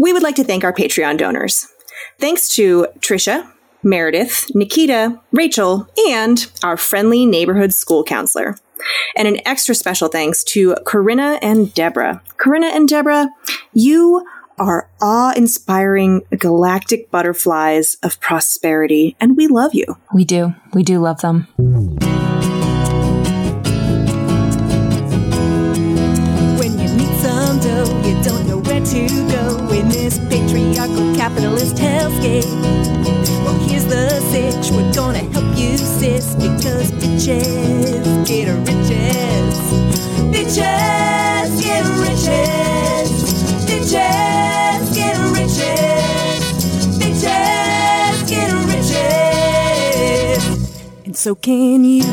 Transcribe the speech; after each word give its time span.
we 0.00 0.14
would 0.14 0.22
like 0.22 0.36
to 0.36 0.44
thank 0.44 0.64
our 0.64 0.72
Patreon 0.72 1.18
donors. 1.18 1.68
Thanks 2.18 2.48
to 2.56 2.86
Trisha, 3.00 3.50
Meredith, 3.82 4.46
Nikita, 4.54 5.20
Rachel, 5.30 5.88
and 6.08 6.50
our 6.64 6.78
friendly 6.78 7.26
neighborhood 7.26 7.74
school 7.74 8.02
counselor. 8.02 8.56
And 9.14 9.28
an 9.28 9.46
extra 9.46 9.74
special 9.74 10.08
thanks 10.08 10.42
to 10.44 10.74
Corinna 10.86 11.38
and 11.42 11.72
Deborah. 11.74 12.22
Corinna 12.38 12.68
and 12.68 12.88
Deborah, 12.88 13.28
you 13.74 14.26
are 14.58 14.88
awe 15.02 15.34
inspiring 15.36 16.22
galactic 16.38 17.10
butterflies 17.10 17.96
of 18.02 18.18
prosperity, 18.20 19.16
and 19.20 19.36
we 19.36 19.48
love 19.48 19.74
you. 19.74 19.84
We 20.14 20.24
do. 20.24 20.54
We 20.72 20.82
do 20.82 20.98
love 20.98 21.20
them. 21.20 21.46
Capitalist 31.30 31.76
hellscape. 31.76 32.44
Well, 33.44 33.58
here's 33.68 33.84
the 33.86 34.08
sitch. 34.30 34.70
We're 34.72 34.92
gonna 34.92 35.18
help 35.18 35.56
you, 35.56 35.76
sis, 35.78 36.34
because 36.34 36.90
bitches 36.92 38.26
get 38.26 38.48
riches. 38.66 39.54
Bitches 40.32 41.62
get 41.62 41.84
riches. 42.02 43.10
Bitches 43.68 44.94
get 44.94 45.16
riches. 45.36 46.98
Bitches 46.98 48.28
get 48.28 48.52
riches. 48.66 50.44
And 51.04 51.16
so 51.16 51.34
can 51.34 51.84
you. 51.84 52.04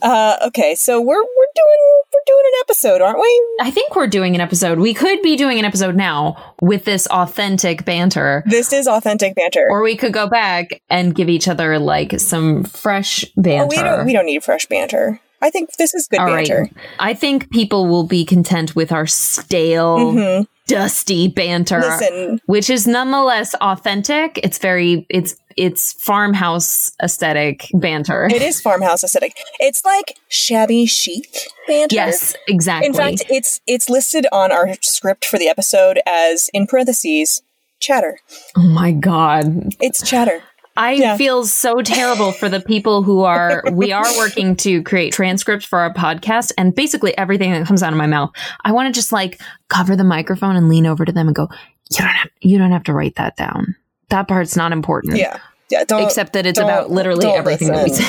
Uh, 0.00 0.36
okay, 0.46 0.76
so 0.76 1.00
we're 1.00 1.16
we're 1.16 1.52
doing 1.56 1.80
doing 2.28 2.42
an 2.46 2.60
episode, 2.60 3.00
aren't 3.00 3.18
we? 3.18 3.46
I 3.60 3.70
think 3.70 3.96
we're 3.96 4.06
doing 4.06 4.34
an 4.34 4.40
episode. 4.40 4.78
We 4.78 4.94
could 4.94 5.22
be 5.22 5.36
doing 5.36 5.58
an 5.58 5.64
episode 5.64 5.96
now 5.96 6.54
with 6.60 6.84
this 6.84 7.06
authentic 7.08 7.84
banter. 7.84 8.42
This 8.46 8.72
is 8.72 8.86
authentic 8.86 9.34
banter. 9.34 9.66
Or 9.70 9.82
we 9.82 9.96
could 9.96 10.12
go 10.12 10.28
back 10.28 10.82
and 10.90 11.14
give 11.14 11.28
each 11.28 11.48
other 11.48 11.78
like 11.78 12.20
some 12.20 12.64
fresh 12.64 13.24
banter. 13.36 13.64
Oh, 13.64 13.68
we 13.68 13.76
don't 13.76 14.06
we 14.06 14.12
don't 14.12 14.26
need 14.26 14.44
fresh 14.44 14.66
banter. 14.66 15.20
I 15.40 15.50
think 15.50 15.72
this 15.76 15.94
is 15.94 16.08
good 16.08 16.20
All 16.20 16.26
right. 16.26 16.46
banter. 16.46 16.70
I 16.98 17.14
think 17.14 17.50
people 17.50 17.86
will 17.86 18.04
be 18.04 18.24
content 18.24 18.74
with 18.74 18.90
our 18.90 19.06
stale, 19.06 19.98
mm-hmm. 19.98 20.42
Dusty 20.68 21.26
banter. 21.26 21.80
Listen. 21.80 22.40
which 22.46 22.70
is 22.70 22.86
nonetheless 22.86 23.54
authentic. 23.54 24.38
It's 24.44 24.58
very 24.58 25.04
it's 25.08 25.34
it's 25.56 25.94
farmhouse 25.94 26.92
aesthetic 27.02 27.68
banter. 27.74 28.26
It 28.30 28.42
is 28.42 28.60
farmhouse 28.60 29.02
aesthetic. 29.02 29.36
It's 29.58 29.84
like 29.84 30.16
shabby 30.28 30.86
chic 30.86 31.36
banter. 31.66 31.96
Yes, 31.96 32.36
exactly. 32.46 32.86
In 32.86 32.94
fact, 32.94 33.24
it's 33.28 33.60
it's 33.66 33.90
listed 33.90 34.26
on 34.30 34.52
our 34.52 34.74
script 34.82 35.24
for 35.24 35.38
the 35.38 35.48
episode 35.48 35.98
as 36.06 36.48
in 36.54 36.68
parentheses 36.68 37.42
chatter. 37.80 38.18
oh 38.56 38.62
my 38.62 38.92
god. 38.92 39.74
It's 39.80 40.08
chatter. 40.08 40.42
I 40.78 40.92
Yeah. 40.92 41.16
feel 41.16 41.44
so 41.44 41.82
terrible 41.82 42.30
for 42.32 42.48
the 42.48 42.60
people 42.60 43.02
who 43.02 43.24
are 43.24 43.62
we 43.72 43.90
are 43.92 44.06
working 44.16 44.54
to 44.56 44.82
create 44.84 45.12
transcripts 45.12 45.66
for 45.66 45.80
our 45.80 45.92
podcast 45.92 46.52
and 46.56 46.74
basically 46.74 47.18
everything 47.18 47.50
that 47.52 47.66
comes 47.66 47.82
out 47.82 47.92
of 47.92 47.98
my 47.98 48.06
mouth. 48.06 48.30
I 48.64 48.70
want 48.72 48.86
to 48.86 48.96
just 48.96 49.10
like 49.10 49.40
cover 49.68 49.96
the 49.96 50.04
microphone 50.04 50.54
and 50.56 50.68
lean 50.68 50.86
over 50.86 51.04
to 51.04 51.10
them 51.12 51.26
and 51.26 51.34
go, 51.34 51.48
"You 51.90 51.98
don't 51.98 52.06
have 52.08 52.30
you 52.40 52.58
don't 52.58 52.70
have 52.72 52.84
to 52.84 52.92
write 52.92 53.16
that 53.16 53.36
down. 53.36 53.74
That 54.10 54.28
part's 54.28 54.54
not 54.56 54.70
important." 54.72 55.16
Yeah. 55.16 55.38
Yeah. 55.68 55.82
Don't 55.84 56.04
Except 56.04 56.32
that 56.34 56.46
it's 56.46 56.60
about 56.60 56.90
literally 56.92 57.26
everything 57.28 57.68
that 57.72 57.84
we 57.84 57.92
say. 57.92 58.06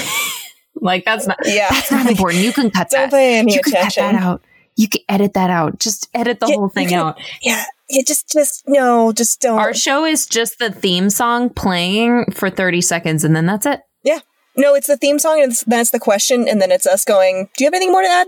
like 0.75 1.03
that's 1.05 1.25
not 1.27 1.37
Yeah. 1.45 1.67
that's 1.71 1.91
not 1.91 2.05
important. 2.05 2.43
You 2.43 2.53
can 2.53 2.69
cut 2.77 2.89
Don't 2.91 3.09
that. 3.09 3.11
pay 3.11 3.39
any 3.39 3.55
you 3.55 3.61
can 3.61 3.73
cut 3.73 3.95
that 3.95 4.13
out. 4.15 4.43
You 4.75 4.87
can 4.87 5.01
edit 5.09 5.33
that 5.33 5.49
out. 5.49 5.79
Just 5.79 6.07
edit 6.13 6.39
the 6.39 6.45
Yeah, 6.47 6.55
whole 6.55 6.69
thing 6.69 6.89
can- 6.89 6.99
out. 6.99 7.19
Yeah. 7.41 7.63
Yeah. 7.89 8.03
Just 8.05 8.29
just 8.29 8.63
no. 8.67 9.11
Just 9.11 9.41
don't. 9.41 9.57
Our 9.59 9.73
show 9.73 10.05
is 10.05 10.27
just 10.27 10.59
the 10.59 10.71
theme 10.71 11.09
song 11.09 11.49
playing 11.49 12.31
for 12.31 12.49
30 12.49 12.81
seconds 12.81 13.23
and 13.23 13.35
then 13.35 13.45
that's 13.45 13.65
it. 13.65 13.81
yeah. 14.03 14.19
No, 14.55 14.73
it's 14.75 14.87
the 14.87 14.97
theme 14.97 15.19
song, 15.19 15.41
and 15.41 15.53
it's 15.53 15.91
the 15.91 15.99
question, 15.99 16.45
and 16.49 16.61
then 16.61 16.69
it's 16.69 16.85
us 16.85 17.05
going. 17.05 17.49
Do 17.55 17.63
you 17.63 17.67
have 17.67 17.73
anything 17.73 17.93
more 17.93 18.01
to 18.01 18.09
add? 18.09 18.27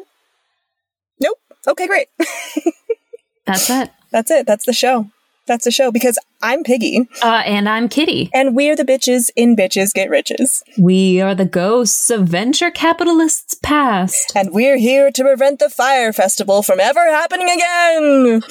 Nope. 1.19 1.37
Okay, 1.67 1.87
great. 1.87 2.07
That's 3.45 3.69
it. 3.69 3.89
That's 4.11 4.31
it. 4.31 4.45
That's 4.47 4.65
the 4.65 4.71
show. 4.71 5.07
That's 5.47 5.65
the 5.65 5.71
show 5.71 5.91
because 5.91 6.17
I'm 6.43 6.63
Piggy, 6.63 7.07
Uh, 7.23 7.41
and 7.45 7.67
I'm 7.67 7.89
Kitty. 7.89 8.29
and 8.33 8.55
we're 8.55 8.75
the 8.75 8.85
bitches 8.85 9.29
in 9.35 9.55
Bitches 9.55 9.93
Get 9.93 10.09
Riches, 10.09 10.63
We 10.77 11.19
are 11.19 11.35
the 11.35 11.45
ghosts 11.45 12.09
of 12.09 12.27
venture 12.27 12.71
capitalists 12.71 13.55
past. 13.55 14.31
and 14.35 14.51
we're 14.53 14.77
here 14.77 15.11
to 15.11 15.23
prevent 15.23 15.59
the 15.59 15.69
Fyre 15.69 16.13
Festival 16.13 16.61
from 16.63 16.79
ever 16.79 17.03
happening 17.09 17.49
again. 17.49 18.43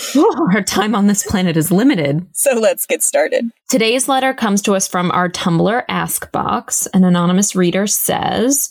Our 0.55 0.63
time 0.63 0.95
on 0.95 1.07
this 1.07 1.23
planet 1.25 1.57
is 1.57 1.71
limited. 1.73 2.27
So 2.33 2.53
let's 2.55 2.87
get 2.87 3.03
started. 3.03 3.51
Today's 3.69 4.09
letter 4.09 4.35
comes 4.35 4.61
to 4.63 4.75
us 4.75 4.87
from 4.89 5.11
our 5.13 5.29
Tumblr 5.29 5.85
Ask 5.89 6.31
Box. 6.33 6.87
An 6.93 7.05
anonymous 7.05 7.55
reader 7.57 7.87
says, 7.87 8.69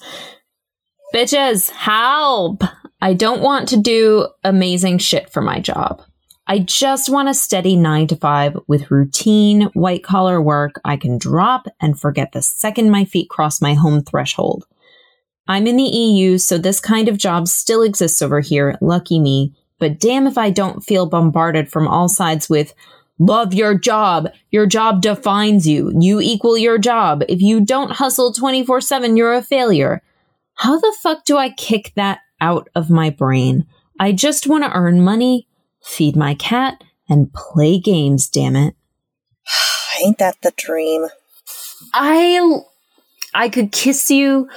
Bitches, 1.13 1.69
help! 1.71 2.63
I 3.01 3.13
don't 3.13 3.41
want 3.41 3.69
to 3.69 3.77
do 3.77 4.27
amazing 4.43 4.97
shit 4.99 5.31
for 5.31 5.41
my 5.41 5.59
job. 5.59 6.01
I 6.49 6.57
just 6.57 7.09
want 7.09 7.29
a 7.29 7.35
steady 7.35 7.75
nine 7.75 8.07
to 8.07 8.15
five 8.15 8.57
with 8.65 8.89
routine 8.89 9.69
white 9.73 10.03
collar 10.03 10.41
work 10.41 10.81
I 10.83 10.97
can 10.97 11.19
drop 11.19 11.67
and 11.79 11.99
forget 11.99 12.31
the 12.31 12.41
second 12.41 12.89
my 12.89 13.05
feet 13.05 13.29
cross 13.29 13.61
my 13.61 13.75
home 13.75 14.01
threshold. 14.01 14.65
I'm 15.47 15.67
in 15.67 15.77
the 15.77 15.83
EU, 15.83 16.39
so 16.39 16.57
this 16.57 16.79
kind 16.79 17.07
of 17.07 17.19
job 17.19 17.47
still 17.47 17.83
exists 17.83 18.23
over 18.23 18.39
here. 18.39 18.79
Lucky 18.81 19.19
me. 19.19 19.53
But 19.77 19.99
damn 19.99 20.25
if 20.25 20.39
I 20.39 20.49
don't 20.49 20.83
feel 20.83 21.05
bombarded 21.05 21.69
from 21.69 21.87
all 21.87 22.09
sides 22.09 22.49
with 22.49 22.73
love 23.19 23.53
your 23.53 23.77
job. 23.77 24.31
Your 24.49 24.65
job 24.65 25.03
defines 25.03 25.67
you. 25.67 25.93
You 25.99 26.19
equal 26.19 26.57
your 26.57 26.79
job. 26.79 27.23
If 27.29 27.41
you 27.41 27.63
don't 27.63 27.91
hustle 27.91 28.33
24 28.33 28.81
7, 28.81 29.15
you're 29.15 29.35
a 29.35 29.43
failure. 29.43 30.01
How 30.55 30.79
the 30.79 30.97
fuck 30.99 31.25
do 31.25 31.37
I 31.37 31.51
kick 31.51 31.93
that 31.95 32.21
out 32.41 32.69
of 32.73 32.89
my 32.89 33.11
brain? 33.11 33.67
I 33.99 34.13
just 34.13 34.47
want 34.47 34.63
to 34.63 34.73
earn 34.73 35.03
money, 35.03 35.47
feed 35.81 36.15
my 36.15 36.33
cat, 36.35 36.83
and 37.07 37.33
play 37.33 37.79
games, 37.79 38.29
damn 38.29 38.55
it. 38.55 38.75
Ain't 40.03 40.17
that 40.19 40.37
the 40.41 40.53
dream? 40.55 41.07
I 41.93 42.59
I 43.33 43.49
could 43.49 43.71
kiss 43.71 44.09
you 44.11 44.49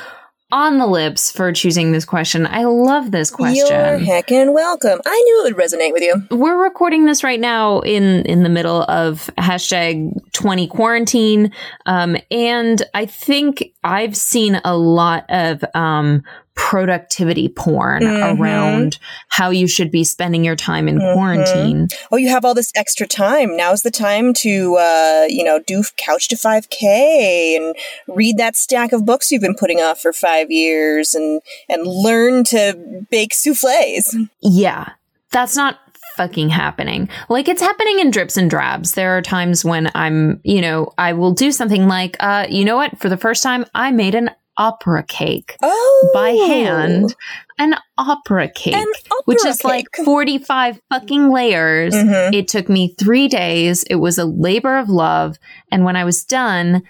on 0.51 0.77
the 0.77 0.87
lips 0.87 1.33
for 1.33 1.51
choosing 1.51 1.93
this 1.93 2.05
question. 2.05 2.47
I 2.47 2.65
love 2.65 3.11
this 3.11 3.31
question. 3.31 3.67
You're 3.67 3.99
heckin' 3.99 4.53
welcome. 4.53 5.01
I 5.07 5.23
knew 5.25 5.47
it 5.47 5.55
would 5.55 5.63
resonate 5.65 5.93
with 5.93 6.03
you. 6.03 6.23
we're 6.31 6.63
recording 6.63 7.07
this 7.07 7.25
right 7.25 7.41
now 7.41 7.81
in 7.81 8.23
in 8.27 8.43
the 8.43 8.51
middle 8.51 8.83
of 8.83 9.31
hashtag 9.39 10.13
20 10.33 10.67
quarantine 10.69 11.53
um 11.87 12.17
and 12.31 12.83
i 12.95 13.07
think 13.07 13.65
i've 13.83 14.17
seen 14.17 14.61
a 14.65 14.77
lot 14.77 15.25
of 15.31 15.65
um 15.75 16.23
productivity 16.55 17.49
porn 17.49 18.03
Mhm. 18.03 18.39
around 18.39 18.99
how 19.29 19.51
you 19.51 19.67
should 19.67 19.91
be 19.91 20.05
spending 20.05 20.45
your 20.45 20.55
time 20.57 20.87
in 20.89 20.99
Mhm. 20.99 21.13
quarantine 21.15 21.89
Oh, 22.11 22.17
you 22.17 22.29
have 22.29 22.45
all 22.45 22.55
this 22.55 22.71
extra 22.77 23.07
time. 23.07 23.57
Now's 23.57 23.83
the 23.83 23.91
time 23.91 24.33
to, 24.35 24.77
uh, 24.77 25.25
you 25.29 25.45
know, 25.45 25.59
do 25.67 25.83
Couch 25.97 26.29
to 26.29 26.37
5K 26.37 27.57
and 27.57 27.75
read 28.07 28.37
that 28.39 28.57
stack 28.57 28.93
of 28.93 29.05
books 29.07 29.31
you've 29.31 29.43
been 29.43 29.55
putting 29.55 29.81
off 29.81 30.01
for 30.01 30.13
five 30.13 30.51
years 30.51 31.15
and, 31.15 31.41
and 31.69 31.87
learn 31.87 32.45
to 32.45 32.77
bake 33.11 33.33
souffles. 33.35 34.15
yeah 34.41 34.91
that's 35.31 35.57
not 35.57 35.79
fucking 36.17 36.51
happening 36.51 37.09
like 37.31 37.49
it's 37.49 37.63
happening 37.63 37.99
in 37.99 38.11
drips 38.11 38.37
and 38.37 38.51
drabs 38.51 38.93
there 38.93 39.17
are 39.17 39.23
times 39.23 39.65
when 39.65 39.91
i'm 39.95 40.39
you 40.45 40.61
know 40.61 40.93
i 40.99 41.13
will 41.15 41.33
do 41.33 41.51
something 41.51 41.89
like 41.89 42.17
uh 42.21 42.47
you 42.51 42.65
know 42.67 42.77
what 42.77 42.99
for 42.99 43.09
the 43.09 43.17
first 43.17 43.43
time 43.43 43.65
i 43.75 43.91
made 43.91 44.15
an 44.15 44.31
opera 44.63 45.03
cake 45.03 45.57
Oh. 45.63 46.11
by 46.15 46.31
hand 46.31 47.15
an 47.59 47.75
opera 47.99 48.49
cake, 48.49 48.75
An 48.77 48.87
which 49.25 49.39
opera 49.41 49.51
is 49.51 49.65
like 49.65 49.87
45 50.05 50.81
fucking 50.89 51.31
layers. 51.31 51.95
Mhm. 51.95 52.35
It 52.35 52.49
took 52.49 52.69
me 52.69 52.95
three 52.99 53.29
days. 53.29 53.83
It 53.85 53.97
was 53.97 54.19
a 54.19 54.25
labor 54.25 54.77
of 54.79 54.89
love. 54.89 55.37
And 55.71 55.85
when 55.85 55.97
I 55.97 56.05
was 56.05 56.25
done, 56.25 56.83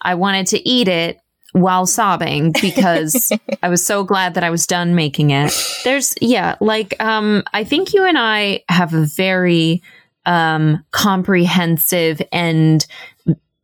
I 0.00 0.14
wanted 0.14 0.46
to 0.48 0.68
eat 0.68 0.88
it 0.88 1.18
while 1.52 1.86
sobbing 1.86 2.52
because 2.60 3.30
I 3.62 3.68
was 3.68 3.84
so 3.86 4.02
glad 4.04 4.34
that 4.34 4.44
I 4.44 4.50
was 4.50 4.66
done 4.66 4.94
making 4.94 5.30
it. 5.30 5.52
There's, 5.84 6.14
yeah, 6.20 6.56
like, 6.60 6.94
um, 7.00 7.42
I 7.52 7.64
think 7.64 7.92
you 7.94 8.04
and 8.04 8.18
I 8.18 8.62
have 8.68 8.92
a 8.94 9.04
very, 9.04 9.82
um, 10.26 10.82
comprehensive 10.90 12.20
and 12.32 12.84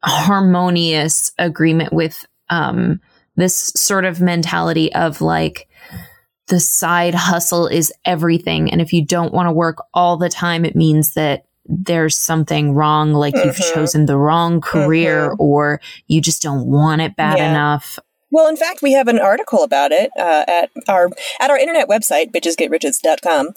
harmonious 0.03 1.33
agreement 1.39 1.93
with, 1.93 2.27
um, 2.49 3.01
this 3.37 3.73
sort 3.77 4.05
of 4.05 4.21
mentality 4.21 4.93
of 4.94 5.21
like 5.21 5.69
the 6.49 6.61
side 6.61 7.15
hustle 7.15 7.67
is 7.67 7.93
everything 8.05 8.71
and 8.73 8.81
if 8.81 8.93
you 8.93 9.05
don't 9.05 9.32
want 9.32 9.47
to 9.47 9.53
work 9.53 9.79
all 9.94 10.17
the 10.17 10.29
time 10.29 10.65
it 10.65 10.75
means 10.75 11.15
that 11.15 11.44
there's 11.67 12.17
something 12.19 12.73
wrong 12.75 13.12
like 13.12 13.35
you've 13.37 13.55
Mhm. 13.56 13.75
chosen 13.75 14.06
the 14.06 14.17
wrong 14.17 14.61
career 14.61 15.35
or 15.38 15.81
you 16.09 16.21
just 16.21 16.43
don't 16.43 16.67
want 16.67 17.00
it 17.00 17.15
bad 17.17 17.38
Yeah. 17.38 17.50
enough 17.50 17.99
Well, 18.32 18.47
in 18.47 18.56
fact, 18.56 18.81
we 18.81 18.93
have 18.93 19.09
an 19.09 19.19
article 19.19 19.65
about 19.65 19.91
it 19.91 20.11
uh, 20.17 20.44
at 20.47 20.71
our 20.88 21.09
at 21.41 21.50
our 21.50 21.59
internet 21.59 21.88
website, 21.88 22.31
bitchesgetriches.com. 22.33 23.49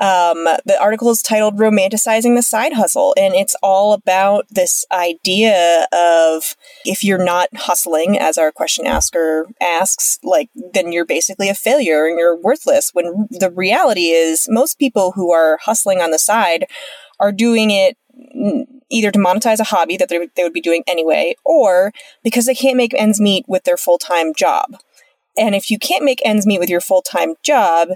Um, 0.00 0.44
the 0.64 0.78
article 0.80 1.10
is 1.10 1.20
titled 1.20 1.58
Romanticizing 1.58 2.34
the 2.34 2.42
Side 2.42 2.72
Hustle, 2.72 3.14
and 3.18 3.34
it's 3.34 3.54
all 3.62 3.92
about 3.92 4.46
this 4.50 4.86
idea 4.90 5.86
of 5.92 6.56
if 6.86 7.04
you're 7.04 7.22
not 7.22 7.48
hustling, 7.54 8.18
as 8.18 8.38
our 8.38 8.50
question 8.50 8.86
asker 8.86 9.46
asks, 9.60 10.18
like, 10.22 10.48
then 10.72 10.90
you're 10.90 11.04
basically 11.04 11.50
a 11.50 11.54
failure 11.54 12.06
and 12.06 12.18
you're 12.18 12.34
worthless. 12.34 12.92
When 12.94 13.28
the 13.30 13.50
reality 13.50 14.08
is, 14.08 14.48
most 14.50 14.78
people 14.78 15.12
who 15.12 15.32
are 15.32 15.58
hustling 15.62 16.00
on 16.00 16.12
the 16.12 16.18
side 16.18 16.64
are 17.18 17.32
doing 17.32 17.70
it 17.70 17.98
either 18.90 19.10
to 19.10 19.18
monetize 19.18 19.60
a 19.60 19.64
hobby 19.64 19.98
that 19.98 20.08
they, 20.08 20.28
they 20.34 20.42
would 20.42 20.54
be 20.54 20.62
doing 20.62 20.82
anyway, 20.86 21.34
or 21.44 21.92
because 22.24 22.46
they 22.46 22.54
can't 22.54 22.76
make 22.76 22.94
ends 22.94 23.20
meet 23.20 23.44
with 23.46 23.64
their 23.64 23.76
full 23.76 23.98
time 23.98 24.32
job. 24.34 24.76
And 25.36 25.54
if 25.54 25.70
you 25.70 25.78
can't 25.78 26.04
make 26.04 26.20
ends 26.24 26.46
meet 26.46 26.58
with 26.58 26.70
your 26.70 26.80
full 26.80 27.02
time 27.02 27.34
job, 27.42 27.90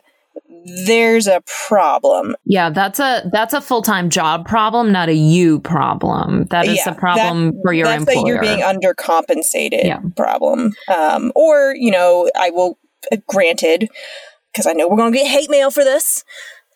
there's 0.86 1.26
a 1.26 1.42
problem. 1.69 2.36
Yeah, 2.44 2.70
that's 2.70 2.98
a 3.00 3.28
that's 3.32 3.54
a 3.54 3.60
full 3.60 3.82
time 3.82 4.10
job 4.10 4.46
problem, 4.46 4.92
not 4.92 5.08
a 5.08 5.14
you 5.14 5.60
problem. 5.60 6.44
That 6.50 6.66
is 6.66 6.76
Yeah, 6.84 6.92
a 6.92 6.94
problem 6.94 7.52
that- 7.52 7.60
for 7.62 7.72
your 7.72 7.86
that's 7.86 8.00
employer. 8.00 8.16
that 8.22 8.26
you're 8.28 8.40
being 8.40 8.60
undercompensated 8.60 9.84
Yeah. 9.84 10.00
problem. 10.16 10.75
Um, 10.88 11.32
or 11.34 11.75
you 11.76 11.90
know, 11.90 12.31
I 12.36 12.50
will 12.50 12.78
uh, 13.12 13.16
granted 13.26 13.88
because 14.52 14.66
I 14.66 14.72
know 14.72 14.88
we're 14.88 14.96
gonna 14.96 15.10
get 15.10 15.26
hate 15.26 15.50
mail 15.50 15.70
for 15.70 15.84
this. 15.84 16.25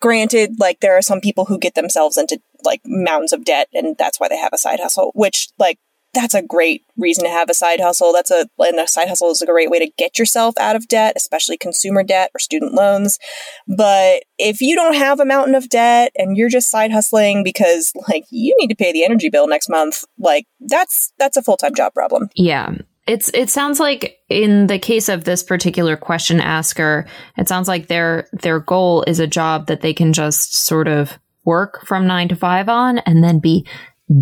Granted, 0.01 0.61
like 0.61 0.81
there 0.81 0.97
are 0.97 1.03
some 1.03 1.21
people 1.21 1.47
who 1.47 1.59
get 1.59 1.75
themselves 1.75 2.17
into 2.17 2.41
like 2.65 2.81
mountains 2.85 3.33
of 3.33 3.45
debt, 3.45 3.69
and 3.73 3.97
that's 3.99 4.21
why 4.21 4.29
they 4.29 4.37
have 4.39 4.53
a 4.53 4.59
side 4.59 4.81
hustle. 4.81 5.11
Which 5.15 5.49
like 5.59 5.79
that's 6.15 6.35
a 6.35 6.43
great 6.43 6.85
reason 6.97 7.25
to 7.25 7.31
have 7.31 7.51
a 7.51 7.55
side 7.55 7.81
hustle. 7.81 8.13
That's 8.13 8.31
a 8.31 8.49
and 8.59 8.79
a 8.79 8.89
side 8.89 9.09
hustle 9.09 9.31
is 9.31 9.43
a 9.43 9.47
great 9.47 9.71
way 9.71 9.79
to 9.79 9.91
get 9.99 10.19
yourself 10.19 10.57
out 10.59 10.77
of 10.77 10.89
debt, 10.89 11.15
especially 11.17 11.57
consumer 11.57 12.03
debt 12.03 12.31
or 12.35 12.39
student 12.39 12.75
loans. 12.75 13.19
But 13.67 14.25
if 14.39 14.61
you 14.61 14.75
don't 14.75 14.95
have 14.95 15.21
a 15.21 15.25
mountain 15.25 15.55
of 15.55 15.69
debt 15.69 16.13
and 16.17 16.37
you're 16.37 16.49
just 16.49 16.71
side 16.71 16.93
hustling 16.93 17.45
because 17.45 17.93
like 18.09 18.25
you 18.31 18.57
need 18.59 18.69
to 18.69 18.77
pay 18.77 18.93
the 18.93 19.05
energy 19.05 19.29
bill 19.29 19.47
next 19.47 19.69
month, 19.69 20.05
like 20.19 20.47
that's 20.61 21.13
that's 21.19 21.37
a 21.37 21.43
full-time 21.43 21.75
job 21.75 21.95
problem. 21.95 22.31
Yeah. 22.35 22.73
It's 23.07 23.31
it 23.33 23.49
sounds 23.49 23.81
like 23.81 24.19
in 24.29 24.67
the 24.67 24.79
case 24.79 25.09
of 25.09 25.25
this 25.25 25.43
particular 25.43 25.97
question 25.97 26.41
asker, 26.41 27.07
it 27.37 27.49
sounds 27.49 27.69
like 27.69 27.89
their 27.89 28.29
their 28.33 28.61
goal 28.61 29.03
is 29.07 29.19
a 29.19 29.27
job 29.27 29.67
that 29.67 29.81
they 29.81 29.95
can 29.95 30.13
just 30.13 30.55
sort 30.55 30.89
of 30.89 31.19
work 31.45 31.87
from 31.87 32.07
9 32.07 32.29
to 32.29 32.37
5 32.37 32.69
on 32.69 32.99
and 32.99 33.25
then 33.25 33.39
be 33.39 33.67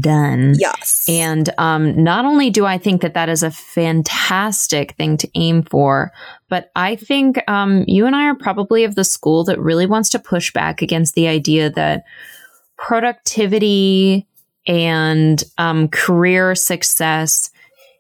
done. 0.01 0.55
Yes. 0.59 1.07
And 1.09 1.49
um, 1.59 2.03
not 2.03 2.25
only 2.25 2.51
do 2.51 2.67
I 2.67 2.79
think 2.79 3.03
that 3.03 3.15
that 3.15 3.29
is 3.29 3.43
a 3.43 3.51
fantastic 3.51 4.93
thing 4.93 5.17
to 5.19 5.31
aim 5.35 5.63
for, 5.63 6.13
but 6.49 6.71
I 6.75 6.97
think 6.97 7.43
um, 7.49 7.85
you 7.87 8.07
and 8.07 8.17
I 8.17 8.25
are 8.25 8.35
probably 8.35 8.85
of 8.85 8.95
the 8.95 9.05
school 9.05 9.45
that 9.45 9.61
really 9.61 9.87
wants 9.87 10.11
to 10.11 10.19
push 10.19 10.53
back 10.53 10.83
against 10.83 11.15
the 11.15 11.29
idea 11.29 11.71
that 11.71 12.05
productivity 12.77 14.27
and 14.67 15.43
um, 15.59 15.89
career 15.89 16.55
success 16.55 17.51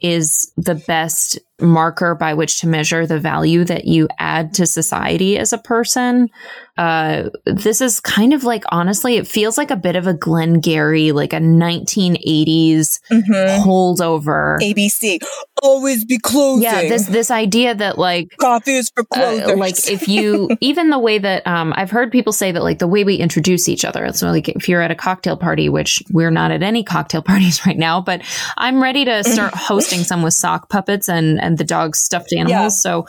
is 0.02 0.52
the 0.56 0.74
best 0.74 1.38
marker 1.60 2.14
by 2.14 2.34
which 2.34 2.60
to 2.60 2.66
measure 2.66 3.06
the 3.06 3.18
value 3.18 3.64
that 3.64 3.86
you 3.86 4.08
add 4.18 4.52
to 4.54 4.66
society 4.66 5.38
as 5.38 5.52
a 5.52 5.58
person. 5.58 6.28
Uh, 6.76 7.30
this 7.46 7.80
is 7.80 8.00
kind 8.00 8.34
of 8.34 8.44
like, 8.44 8.62
honestly, 8.70 9.16
it 9.16 9.26
feels 9.26 9.56
like 9.56 9.70
a 9.70 9.76
bit 9.76 9.96
of 9.96 10.06
a 10.06 10.12
Glengarry, 10.12 11.12
like 11.12 11.32
a 11.32 11.40
1980s 11.40 13.00
Mhm. 13.10 13.64
holdover. 13.64 14.58
ABC 14.60 15.18
always 15.62 16.04
be 16.04 16.18
closing. 16.18 16.64
Yeah, 16.64 16.82
this 16.82 17.06
this 17.06 17.30
idea 17.30 17.74
that 17.74 17.96
like 17.98 18.36
coffee 18.38 18.76
is 18.76 18.90
for 18.94 19.00
uh, 19.12 19.14
closers. 19.14 19.56
like 19.58 19.90
if 19.90 20.06
you 20.06 20.50
even 20.60 20.90
the 20.90 20.98
way 20.98 21.18
that 21.18 21.46
um, 21.46 21.72
I've 21.76 21.90
heard 21.90 22.12
people 22.12 22.32
say 22.34 22.52
that 22.52 22.62
like 22.62 22.78
the 22.78 22.86
way 22.86 23.04
we 23.04 23.16
introduce 23.16 23.66
each 23.68 23.82
other. 23.82 24.12
So 24.12 24.28
like 24.30 24.50
if 24.50 24.68
you're 24.68 24.82
at 24.82 24.90
a 24.90 24.94
cocktail 24.94 25.38
party, 25.38 25.70
which 25.70 26.02
we're 26.10 26.30
not 26.30 26.50
at 26.50 26.62
any 26.62 26.84
cocktail 26.84 27.22
parties 27.32 27.64
right 27.64 27.78
now, 27.78 28.02
but 28.02 28.20
I'm 28.58 28.82
ready 28.82 29.06
to 29.06 29.24
start 29.24 29.54
hosting 29.56 30.00
some 30.04 30.22
with 30.22 30.34
sock 30.34 30.68
puppets 30.68 31.08
and 31.08 31.40
and 31.46 31.58
the 31.58 31.64
dog's 31.64 31.98
stuffed 31.98 32.32
animals. 32.32 32.50
Yeah. 32.50 32.68
So 32.68 33.06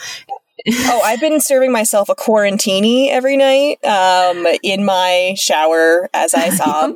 oh, 0.69 1.01
I've 1.04 1.19
been 1.19 1.39
serving 1.39 1.72
myself 1.72 2.10
a 2.10 2.16
quarantini 2.16 3.10
every 3.10 3.38
night 3.38 3.84
um, 3.84 4.45
in 4.63 4.86
my 4.86 5.34
shower 5.38 6.10
as 6.13 6.34
I 6.34 6.50
sob 6.56 6.95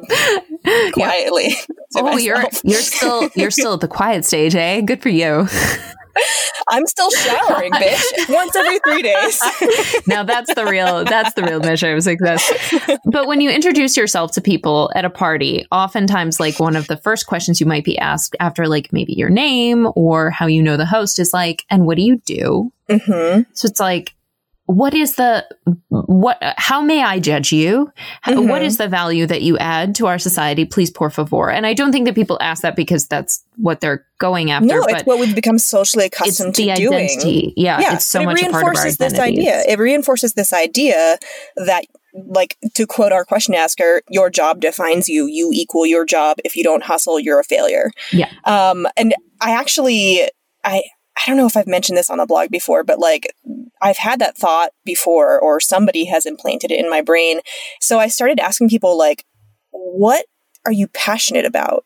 quietly. 0.94 1.54
Oh, 1.96 2.18
you're 2.18 2.44
you're 2.64 2.82
still 2.82 3.30
you're 3.36 3.52
still 3.52 3.74
at 3.74 3.82
the 3.82 3.88
quiet 3.88 4.26
stage, 4.26 4.56
eh? 4.56 4.82
Good 4.82 5.02
for 5.02 5.10
you. 5.10 5.48
I'm 6.70 6.86
still 6.88 7.10
showering, 7.10 7.72
bitch, 7.72 8.30
once 8.30 8.56
every 8.56 8.80
three 8.80 9.02
days. 9.02 9.42
now 10.08 10.24
that's 10.24 10.54
the 10.54 10.66
real 10.66 11.04
that's 11.04 11.34
the 11.34 11.44
real 11.44 11.60
measure 11.60 11.96
of 11.96 12.04
success 12.04 12.74
but 13.06 13.28
when 13.28 13.42
you 13.42 13.50
introduce 13.50 13.98
yourself 13.98 14.32
to 14.34 14.42
people 14.42 14.92
at 14.96 15.06
a 15.06 15.10
party 15.10 15.66
oftentimes 15.72 16.40
like 16.40 16.60
one 16.60 16.76
of 16.76 16.88
the 16.88 16.98
first 16.98 17.28
questions 17.28 17.60
you 17.60 17.66
might 17.66 17.84
be 17.84 17.98
asked 17.98 18.36
after 18.40 18.68
like 18.68 18.92
maybe 18.92 19.14
your 19.14 19.30
name 19.30 19.88
or 19.96 20.30
how 20.30 20.48
you 20.48 20.62
know 20.62 20.78
the 20.78 20.86
host 20.86 21.20
is 21.20 21.34
like 21.34 21.66
and 21.70 21.86
what 21.86 21.98
do 21.98 22.04
you 22.04 22.18
do 22.26 22.72
hmm 22.90 23.42
so 23.54 23.68
it's 23.68 23.80
like 23.80 24.14
what 24.72 24.94
is 24.94 25.16
the 25.16 25.46
what 25.90 26.38
how 26.58 26.82
may 26.82 27.04
i 27.04 27.20
judge 27.20 27.52
you 27.52 27.92
How- 28.22 28.34
Mhm. 28.34 28.48
what 28.50 28.62
is 28.62 28.78
the 28.78 28.88
value 28.88 29.26
that 29.28 29.42
you 29.42 29.58
add 29.58 29.96
to 29.96 30.08
our 30.08 30.18
society 30.20 30.64
please 30.66 30.90
por 30.90 31.10
favor 31.10 31.50
and 31.52 31.66
i 31.66 31.74
don't 31.74 31.92
think 31.92 32.06
that 32.06 32.16
people 32.16 32.38
ask 32.42 32.62
that 32.62 32.76
because 32.76 33.06
that's 33.08 33.44
what 33.58 33.82
they're 33.82 34.06
going 34.18 34.50
after 34.52 34.68
No, 34.68 34.84
it's 34.84 35.04
what 35.06 35.20
we've 35.20 35.36
become 35.36 35.58
socially 35.60 36.06
accustomed 36.06 36.56
to 36.56 36.76
doing. 36.76 37.10
yeah, 37.58 37.80
yeah, 37.82 37.94
it's 37.96 38.06
so 38.06 38.24
much 38.24 38.40
it 38.42 38.48
a 38.48 38.52
part 38.52 38.64
of 38.64 38.68
our 38.68 38.72
reinforces 38.74 38.98
this 38.98 39.20
idea. 39.20 39.64
It 39.68 39.80
reinforces 39.80 40.34
this 40.34 40.54
idea 40.54 41.18
that, 41.58 41.86
like, 42.28 42.56
to 42.76 42.86
quote 42.86 43.12
our 43.12 43.26
question 43.26 43.56
asker, 43.56 44.02
your 44.10 44.30
job 44.30 44.62
defines 44.62 45.10
you. 45.10 45.26
You 45.26 45.50
equal 45.54 45.86
your 45.88 46.06
job. 46.06 46.38
If 46.46 46.56
you 46.56 46.64
don't 46.64 46.84
hustle, 46.84 47.20
you're 47.20 47.40
a 47.40 47.44
failure. 47.44 47.90
Yeah. 48.12 48.30
Um, 48.46 48.86
and 48.96 49.16
I 49.42 49.52
actually, 49.52 50.30
I, 50.64 50.84
I 51.18 51.28
don't 51.28 51.38
know 51.38 51.46
if 51.46 51.58
I've 51.58 51.68
mentioned 51.68 51.98
this 51.98 52.10
on 52.10 52.18
the 52.18 52.26
blog 52.26 52.50
before, 52.50 52.84
but 52.84 53.00
like, 53.00 53.34
I've 53.82 53.98
had 53.98 54.20
that 54.20 54.38
thought 54.38 54.72
before, 54.86 55.40
or 55.40 55.60
somebody 55.60 56.06
has 56.06 56.26
implanted 56.26 56.72
it 56.72 56.80
in 56.80 56.90
my 56.90 57.02
brain. 57.02 57.42
So 57.80 58.00
I 58.00 58.08
started 58.08 58.40
asking 58.40 58.70
people, 58.70 58.98
like, 58.98 59.26
what 59.72 60.26
are 60.66 60.72
you 60.72 60.88
passionate 60.88 61.46
about? 61.46 61.86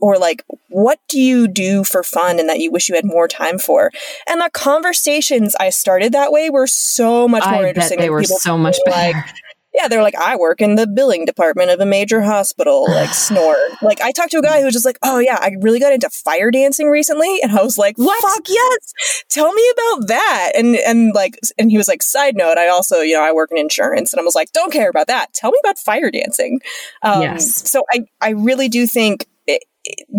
Or 0.00 0.16
like, 0.16 0.44
what 0.68 1.00
do 1.08 1.20
you 1.20 1.48
do 1.48 1.82
for 1.82 2.04
fun 2.04 2.38
and 2.38 2.48
that 2.48 2.60
you 2.60 2.70
wish 2.70 2.88
you 2.88 2.94
had 2.94 3.04
more 3.04 3.26
time 3.26 3.58
for? 3.58 3.90
And 4.28 4.40
the 4.40 4.50
conversations 4.52 5.56
I 5.58 5.70
started 5.70 6.12
that 6.12 6.30
way 6.30 6.50
were 6.50 6.68
so 6.68 7.26
much 7.26 7.44
more 7.44 7.64
I 7.64 7.68
interesting. 7.70 7.98
they 7.98 8.10
were 8.10 8.22
so 8.22 8.56
much 8.56 8.78
being 8.84 8.96
like, 8.96 9.14
better. 9.14 9.34
Yeah, 9.74 9.86
they're 9.88 10.02
like, 10.02 10.14
I 10.16 10.36
work 10.36 10.60
in 10.60 10.74
the 10.76 10.86
billing 10.86 11.24
department 11.24 11.70
of 11.70 11.78
a 11.80 11.86
major 11.86 12.20
hospital, 12.22 12.86
like 12.88 13.12
snore. 13.14 13.56
Like 13.82 14.00
I 14.00 14.12
talked 14.12 14.30
to 14.32 14.38
a 14.38 14.42
guy 14.42 14.58
who 14.58 14.64
was 14.64 14.74
just 14.74 14.86
like, 14.86 14.98
Oh 15.02 15.18
yeah, 15.18 15.36
I 15.40 15.56
really 15.60 15.78
got 15.80 15.92
into 15.92 16.10
fire 16.10 16.50
dancing 16.50 16.88
recently. 16.88 17.40
And 17.42 17.52
I 17.52 17.62
was 17.62 17.78
like, 17.78 17.96
What? 17.96 18.20
Fuck 18.22 18.48
yes. 18.48 19.24
Tell 19.28 19.52
me 19.52 19.62
about 19.72 20.08
that. 20.08 20.52
And 20.56 20.76
and 20.76 21.14
like 21.14 21.38
and 21.58 21.70
he 21.70 21.76
was 21.76 21.88
like, 21.88 22.02
side 22.02 22.36
note, 22.36 22.58
I 22.58 22.68
also, 22.68 23.00
you 23.00 23.14
know, 23.14 23.22
I 23.22 23.32
work 23.32 23.50
in 23.50 23.58
insurance. 23.58 24.12
And 24.12 24.20
I 24.20 24.24
was 24.24 24.34
like, 24.34 24.52
Don't 24.52 24.72
care 24.72 24.90
about 24.90 25.06
that. 25.08 25.32
Tell 25.34 25.50
me 25.50 25.58
about 25.62 25.78
fire 25.78 26.10
dancing. 26.10 26.60
Um 27.02 27.22
Yes. 27.22 27.68
so 27.70 27.84
I 27.92 28.06
I 28.20 28.30
really 28.30 28.68
do 28.68 28.86
think 28.86 29.26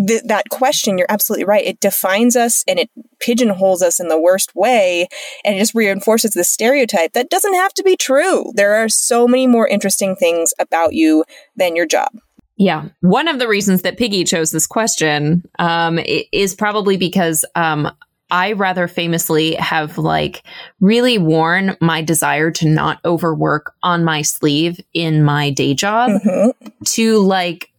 th- 0.06 0.22
that 0.26 0.48
question, 0.50 0.98
you're 0.98 1.06
absolutely 1.10 1.44
right. 1.44 1.64
It 1.64 1.80
defines 1.80 2.36
us 2.36 2.64
and 2.66 2.78
it 2.78 2.90
pigeonholes 3.20 3.82
us 3.82 4.00
in 4.00 4.08
the 4.08 4.20
worst 4.20 4.54
way, 4.54 5.08
and 5.44 5.56
it 5.56 5.58
just 5.58 5.74
reinforces 5.74 6.32
the 6.32 6.44
stereotype 6.44 7.12
that 7.12 7.30
doesn't 7.30 7.54
have 7.54 7.72
to 7.74 7.82
be 7.82 7.96
true. 7.96 8.52
There 8.54 8.74
are 8.74 8.88
so 8.88 9.26
many 9.28 9.46
more 9.46 9.68
interesting 9.68 10.16
things 10.16 10.52
about 10.58 10.94
you 10.94 11.24
than 11.56 11.76
your 11.76 11.86
job. 11.86 12.08
Yeah. 12.56 12.88
One 13.00 13.26
of 13.26 13.38
the 13.38 13.48
reasons 13.48 13.82
that 13.82 13.96
Piggy 13.96 14.24
chose 14.24 14.50
this 14.50 14.66
question 14.66 15.42
um, 15.58 15.98
is 16.30 16.54
probably 16.54 16.98
because 16.98 17.44
um, 17.54 17.90
I 18.30 18.52
rather 18.52 18.86
famously 18.86 19.54
have 19.54 19.96
like 19.96 20.42
really 20.78 21.16
worn 21.16 21.76
my 21.80 22.02
desire 22.02 22.50
to 22.52 22.68
not 22.68 23.00
overwork 23.04 23.72
on 23.82 24.04
my 24.04 24.22
sleeve 24.22 24.78
in 24.92 25.24
my 25.24 25.50
day 25.50 25.72
job 25.74 26.10
Mhm. 26.22 26.52
to 26.84 27.18
like 27.18 27.70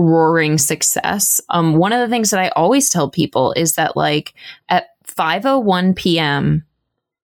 roaring 0.00 0.58
success. 0.58 1.40
Um, 1.50 1.76
one 1.76 1.92
of 1.92 2.00
the 2.00 2.08
things 2.08 2.30
that 2.30 2.40
I 2.40 2.48
always 2.50 2.90
tell 2.90 3.10
people 3.10 3.52
is 3.52 3.74
that 3.74 3.96
like 3.96 4.34
at 4.68 4.88
5:01 5.06 5.96
p.m. 5.96 6.64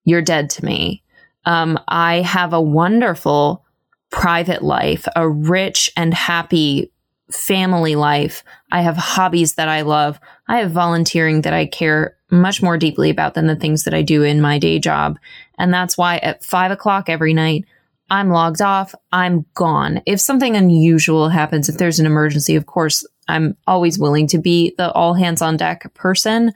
you're 0.03 0.21
dead 0.21 0.49
to 0.51 0.65
me. 0.65 1.03
Um, 1.45 1.79
I 1.87 2.21
have 2.21 2.53
a 2.53 2.61
wonderful 2.61 3.65
private 4.09 4.63
life, 4.63 5.07
a 5.15 5.27
rich 5.27 5.91
and 5.95 6.13
happy 6.13 6.91
family 7.31 7.95
life. 7.95 8.43
I 8.71 8.81
have 8.81 8.97
hobbies 8.97 9.55
that 9.55 9.67
I 9.67 9.81
love. 9.81 10.19
I 10.47 10.59
have 10.59 10.71
volunteering 10.71 11.41
that 11.41 11.53
I 11.53 11.65
care 11.65 12.15
much 12.29 12.61
more 12.61 12.77
deeply 12.77 13.09
about 13.09 13.33
than 13.33 13.47
the 13.47 13.55
things 13.55 13.83
that 13.83 13.93
I 13.93 14.01
do 14.01 14.23
in 14.23 14.41
my 14.41 14.59
day 14.59 14.79
job. 14.79 15.17
And 15.57 15.73
that's 15.73 15.97
why 15.97 16.17
at 16.17 16.43
five 16.43 16.71
o'clock 16.71 17.09
every 17.09 17.33
night, 17.33 17.65
I'm 18.09 18.29
logged 18.29 18.61
off. 18.61 18.95
I'm 19.11 19.45
gone. 19.53 20.01
If 20.05 20.19
something 20.19 20.55
unusual 20.55 21.29
happens, 21.29 21.69
if 21.69 21.77
there's 21.77 21.99
an 21.99 22.05
emergency, 22.05 22.55
of 22.55 22.65
course, 22.65 23.05
I'm 23.27 23.57
always 23.67 23.99
willing 23.99 24.27
to 24.27 24.37
be 24.37 24.73
the 24.77 24.91
all 24.91 25.13
hands 25.13 25.41
on 25.41 25.57
deck 25.57 25.93
person. 25.93 26.53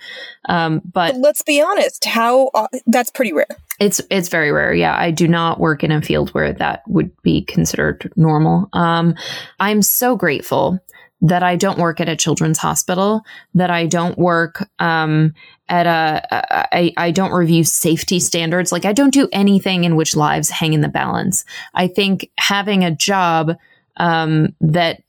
Um, 0.47 0.81
but 0.85 1.13
But 1.13 1.17
let's 1.21 1.43
be 1.43 1.61
honest, 1.61 2.05
how 2.05 2.47
uh, 2.53 2.67
that's 2.87 3.11
pretty 3.11 3.33
rare. 3.33 3.47
It's 3.79 3.99
it's 4.09 4.29
very 4.29 4.51
rare. 4.51 4.73
Yeah, 4.73 4.95
I 4.95 5.11
do 5.11 5.27
not 5.27 5.59
work 5.59 5.83
in 5.83 5.91
a 5.91 6.01
field 6.01 6.29
where 6.29 6.53
that 6.53 6.83
would 6.87 7.11
be 7.23 7.43
considered 7.43 8.11
normal. 8.15 8.69
Um, 8.73 9.15
I'm 9.59 9.81
so 9.81 10.15
grateful 10.15 10.79
that 11.21 11.43
I 11.43 11.55
don't 11.55 11.77
work 11.77 11.99
at 11.99 12.09
a 12.09 12.15
children's 12.15 12.57
hospital, 12.57 13.23
that 13.53 13.69
I 13.69 13.85
don't 13.85 14.17
work 14.17 14.67
um, 14.79 15.33
at 15.69 15.85
a, 15.85 16.73
I, 16.75 16.93
I 16.97 17.11
don't 17.11 17.31
review 17.31 17.63
safety 17.63 18.19
standards. 18.19 18.71
Like 18.71 18.85
I 18.85 18.93
don't 18.93 19.13
do 19.13 19.29
anything 19.31 19.83
in 19.83 19.95
which 19.95 20.15
lives 20.15 20.49
hang 20.49 20.73
in 20.73 20.81
the 20.81 20.87
balance. 20.87 21.45
I 21.75 21.87
think 21.87 22.29
having 22.37 22.83
a 22.83 22.95
job 22.95 23.55
um, 23.97 24.55
that 24.61 25.03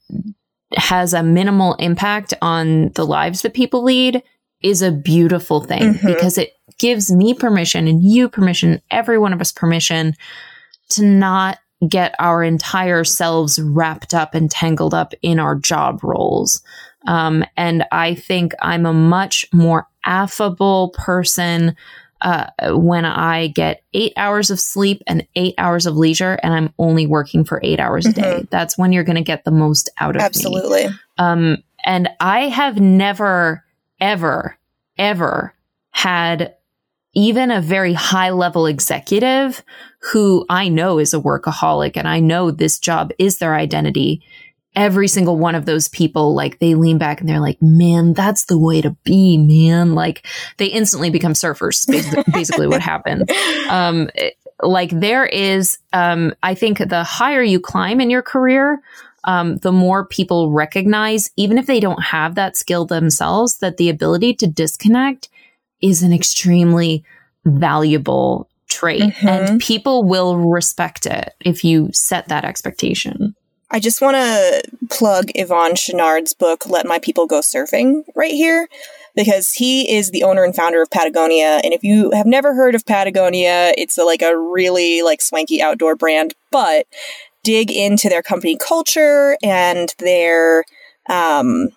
has 0.77 1.15
a 1.15 1.23
minimal 1.23 1.75
impact 1.75 2.35
on 2.43 2.91
the 2.91 3.07
lives 3.07 3.43
that 3.43 3.55
people 3.55 3.83
lead 3.83 4.23
is 4.63 4.83
a 4.83 4.93
beautiful 4.93 5.61
thing 5.61 5.95
mm-hmm. 5.95 6.07
because 6.07 6.39
it 6.39 6.53
gives 6.79 7.11
me 7.11 7.35
permission 7.35 7.89
and 7.89 8.03
you 8.03 8.29
permission, 8.29 8.81
every 8.91 9.19
one 9.19 9.33
of 9.33 9.41
us 9.41 9.53
permission 9.53 10.15
to 10.91 11.05
not 11.05 11.59
get 11.89 12.15
our 12.19 12.43
entire 12.43 13.05
selves 13.05 13.59
wrapped 13.59 14.15
up 14.15 14.35
and 14.35 14.51
tangled 14.51 14.95
up 14.95 15.15
in 15.23 15.39
our 15.39 15.57
job 15.57 16.03
roles. 16.03 16.63
Um, 17.07 17.45
and 17.57 17.85
I 17.91 18.15
think 18.15 18.53
I'm 18.61 18.87
a 18.87 18.93
much 18.93 19.47
more 19.53 19.89
affable 20.05 20.91
person 20.97 21.77
uh, 22.21 22.47
when 22.71 23.05
I 23.05 23.49
get 23.49 23.83
eight 23.95 24.13
hours 24.17 24.51
of 24.51 24.61
sleep 24.61 25.03
and 25.09 25.27
eight 25.35 25.55
hours 25.59 25.87
of 25.87 25.97
leisure, 25.97 26.39
and 26.43 26.55
I'm 26.55 26.73
only 26.79 27.07
working 27.07 27.45
for 27.45 27.61
eight 27.65 27.81
hours 27.81 28.07
mm-hmm. 28.07 28.21
a 28.21 28.23
day. 28.23 28.35
Mm-hmm. 28.37 28.47
That's 28.51 28.79
when 28.79 28.93
you're 28.93 29.03
going 29.05 29.17
to 29.17 29.23
get 29.23 29.45
the 29.45 29.51
most 29.51 29.91
out 30.01 30.15
of 30.15 30.23
Absolutely. 30.23 30.61
me. 30.61 30.65
Absolutely. 30.85 30.99
Um, 31.19 31.65
and 31.85 32.09
I 32.21 32.49
have 32.49 32.81
never, 32.81 33.65
ever, 34.01 34.57
ever 34.99 35.55
had 35.91 36.55
even 37.15 37.51
a 37.51 37.61
very 37.61 37.93
high 37.93 38.31
level 38.31 38.67
executive 38.67 39.63
who 40.13 40.45
I 40.49 40.69
know 40.69 40.99
is 40.99 41.15
a 41.15 41.21
workaholic 41.21 41.97
and 41.97 42.09
I 42.09 42.21
know 42.21 42.51
this 42.51 42.79
job 42.79 43.13
is 43.19 43.39
their 43.39 43.55
identity. 43.55 44.23
Every 44.75 45.07
single 45.07 45.37
one 45.37 45.55
of 45.55 45.67
those 45.67 45.89
people, 45.89 46.35
like 46.35 46.59
they 46.59 46.75
lean 46.75 46.97
back 46.97 47.21
and 47.21 47.29
they're 47.29 47.41
like, 47.41 47.61
man, 47.61 48.15
that's 48.15 48.47
the 48.47 48.59
way 48.59 48.81
to 48.81 48.97
be, 49.05 49.37
man. 49.37 49.95
Like 49.95 50.27
they 50.57 50.67
instantly 50.67 51.11
become 51.11 51.35
surfers, 51.35 51.87
basically, 52.33 52.67
what 52.67 52.81
happened. 52.81 53.31
Um, 53.69 54.09
like 54.63 54.91
there 54.91 55.27
is, 55.27 55.79
um, 55.93 56.35
I 56.43 56.55
think 56.55 56.79
the 56.79 57.05
higher 57.05 57.43
you 57.43 57.61
climb 57.61 58.01
in 58.01 58.09
your 58.09 58.23
career, 58.23 58.81
um, 59.25 59.59
the 59.59 59.73
more 59.73 60.07
people 60.07 60.51
recognize, 60.51 61.31
even 61.37 61.59
if 61.59 61.67
they 61.67 61.79
don't 61.79 62.03
have 62.03 62.35
that 62.37 62.57
skill 62.57 62.87
themselves, 62.87 63.59
that 63.59 63.77
the 63.77 63.91
ability 63.91 64.35
to 64.35 64.47
disconnect 64.47 65.29
is 65.83 66.03
an 66.03 66.13
extremely 66.13 67.05
valuable 67.45 68.49
trait 68.69 69.03
mm-hmm. 69.03 69.29
and 69.29 69.61
people 69.61 70.05
will 70.05 70.39
respect 70.39 71.05
it 71.07 71.35
if 71.41 71.65
you 71.65 71.91
set 71.93 72.29
that 72.29 72.45
expectation. 72.45 73.35
I 73.71 73.81
just 73.81 74.03
want 74.03 74.17
to 74.17 74.63
plug 74.91 75.29
Yvon 75.35 75.73
Chouinard's 75.73 76.35
book, 76.35 76.69
Let 76.69 76.87
My 76.87 76.99
People 76.99 77.27
Go 77.27 77.41
Surfing, 77.41 78.05
right 78.15 78.33
here, 78.33 78.69
because 79.17 79.55
he 79.55 79.97
is 79.97 80.11
the 80.11 80.25
owner 80.25 80.45
and 80.45 80.55
founder 80.55 80.83
of 80.83 80.91
Patagonia. 80.91 81.61
And 81.65 81.73
if 81.73 81.83
you 81.83 82.11
have 82.11 82.27
never 82.27 82.55
heard 82.55 82.75
of 82.75 82.85
Patagonia, 82.85 83.73
it's 83.79 83.97
a, 83.97 84.05
like 84.05 84.21
a 84.21 84.37
really 84.37 85.01
like 85.01 85.23
swanky 85.23 85.63
outdoor 85.63 85.97
brand, 85.97 86.35
but 86.51 86.87
dig 87.45 87.71
into 87.71 88.11
their 88.11 88.23
company 88.23 88.59
culture 88.59 89.39
and 89.43 89.95
their, 89.99 90.65
um, 91.09 91.71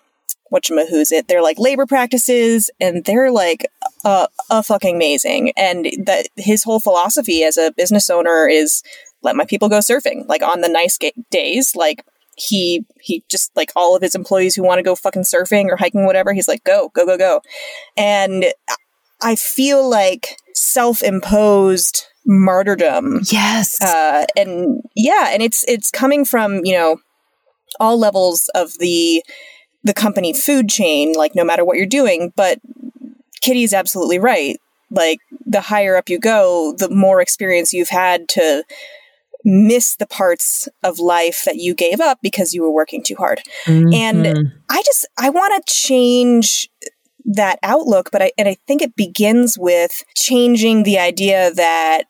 what's 0.50 0.70
it? 0.70 1.28
They're 1.28 1.42
like 1.42 1.58
labor 1.58 1.86
practices 1.86 2.70
and 2.78 3.04
they're 3.06 3.32
like 3.32 3.66
uh, 4.06 4.28
a 4.50 4.62
fucking 4.62 4.94
amazing. 4.94 5.52
And 5.56 5.86
that 6.04 6.28
his 6.36 6.62
whole 6.62 6.78
philosophy 6.78 7.42
as 7.42 7.56
a 7.56 7.72
business 7.76 8.08
owner 8.08 8.48
is 8.48 8.82
let 9.22 9.34
my 9.34 9.44
people 9.44 9.68
go 9.68 9.80
surfing. 9.80 10.26
Like 10.28 10.42
on 10.42 10.60
the 10.60 10.68
nice 10.68 10.96
ga- 10.96 11.12
days, 11.30 11.74
like 11.74 12.04
he 12.36 12.86
he 13.00 13.24
just 13.28 13.50
like 13.56 13.72
all 13.74 13.96
of 13.96 14.02
his 14.02 14.14
employees 14.14 14.54
who 14.54 14.62
want 14.62 14.78
to 14.78 14.84
go 14.84 14.94
fucking 14.94 15.22
surfing 15.24 15.66
or 15.66 15.76
hiking 15.76 16.06
whatever, 16.06 16.32
he's 16.32 16.46
like 16.46 16.62
go 16.62 16.90
go 16.94 17.04
go 17.04 17.18
go. 17.18 17.40
And 17.96 18.46
I 19.20 19.34
feel 19.34 19.88
like 19.88 20.36
self-imposed 20.54 22.06
martyrdom. 22.26 23.22
Yes. 23.30 23.80
Uh, 23.82 24.26
and 24.36 24.82
yeah, 24.94 25.30
and 25.30 25.42
it's 25.42 25.64
it's 25.66 25.90
coming 25.90 26.24
from, 26.24 26.64
you 26.64 26.74
know, 26.74 26.98
all 27.80 27.98
levels 27.98 28.48
of 28.54 28.78
the 28.78 29.24
the 29.82 29.94
company 29.94 30.32
food 30.32 30.68
chain, 30.68 31.14
like 31.14 31.34
no 31.34 31.44
matter 31.44 31.64
what 31.64 31.76
you're 31.76 31.86
doing. 31.86 32.32
But 32.36 32.60
Kitty's 33.40 33.74
absolutely 33.74 34.18
right. 34.18 34.60
Like 34.90 35.18
the 35.44 35.60
higher 35.60 35.96
up 35.96 36.08
you 36.08 36.18
go, 36.18 36.74
the 36.78 36.88
more 36.88 37.20
experience 37.20 37.72
you've 37.72 37.88
had 37.88 38.28
to 38.30 38.64
miss 39.44 39.94
the 39.96 40.06
parts 40.06 40.68
of 40.82 40.98
life 40.98 41.44
that 41.44 41.56
you 41.56 41.72
gave 41.72 42.00
up 42.00 42.18
because 42.20 42.52
you 42.52 42.62
were 42.62 42.70
working 42.70 43.02
too 43.02 43.14
hard. 43.14 43.40
Mm-hmm. 43.64 43.94
And 43.94 44.52
I 44.68 44.82
just 44.84 45.06
I 45.18 45.30
want 45.30 45.64
to 45.64 45.72
change 45.72 46.68
that 47.24 47.58
outlook, 47.62 48.10
but 48.10 48.22
I 48.22 48.32
and 48.36 48.48
I 48.48 48.56
think 48.66 48.82
it 48.82 48.96
begins 48.96 49.56
with 49.58 50.04
changing 50.16 50.82
the 50.82 50.98
idea 50.98 51.52
that 51.54 52.04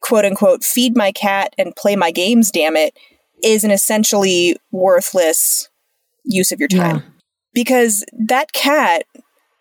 quote 0.00 0.24
unquote 0.24 0.64
feed 0.64 0.96
my 0.96 1.12
cat 1.12 1.54
and 1.58 1.74
play 1.76 1.96
my 1.96 2.10
games 2.10 2.50
damn 2.50 2.76
it 2.76 2.96
is 3.42 3.64
an 3.64 3.70
essentially 3.70 4.56
worthless 4.70 5.68
use 6.24 6.52
of 6.52 6.60
your 6.60 6.68
time. 6.68 6.96
Yeah. 6.96 7.02
Because 7.54 8.04
that 8.12 8.52
cat 8.52 9.04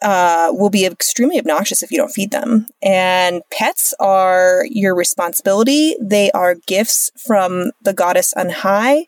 uh, 0.02 0.50
will 0.52 0.70
be 0.70 0.86
extremely 0.86 1.38
obnoxious 1.40 1.84
if 1.84 1.92
you 1.92 1.98
don't 1.98 2.12
feed 2.12 2.32
them. 2.32 2.68
And 2.82 3.42
pets 3.52 3.94
are 4.00 4.66
your 4.70 4.96
responsibility. 4.96 5.96
They 6.02 6.32
are 6.32 6.56
gifts 6.56 7.12
from 7.18 7.72
the 7.82 7.94
goddess 7.94 8.34
on 8.34 8.50
high, 8.50 9.06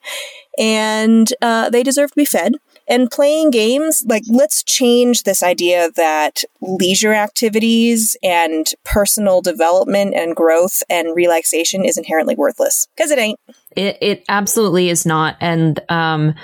and 0.58 1.32
uh, 1.42 1.70
they 1.70 1.84
deserve 1.84 2.12
to 2.12 2.16
be 2.16 2.26
fed. 2.26 2.54
And 2.86 3.10
playing 3.10 3.52
games, 3.52 4.04
like, 4.10 4.24
let's 4.30 4.62
change 4.62 5.24
this 5.24 5.42
idea 5.42 5.90
that 5.96 6.44
leisure 6.60 7.14
activities 7.14 8.18
and 8.22 8.68
personal 8.84 9.42
development 9.42 10.14
and 10.16 10.36
growth 10.36 10.84
and 10.90 11.16
relaxation 11.16 11.86
is 11.86 11.98
inherently 11.98 12.36
worthless. 12.36 12.88
Because 12.94 13.10
it 13.10 13.20
ain't. 13.20 13.40
It, 13.78 13.98
it 14.02 14.26
absolutely 14.28 14.90
is 14.90 15.06
not. 15.06 15.38
And, 15.40 15.80
um, 15.88 16.36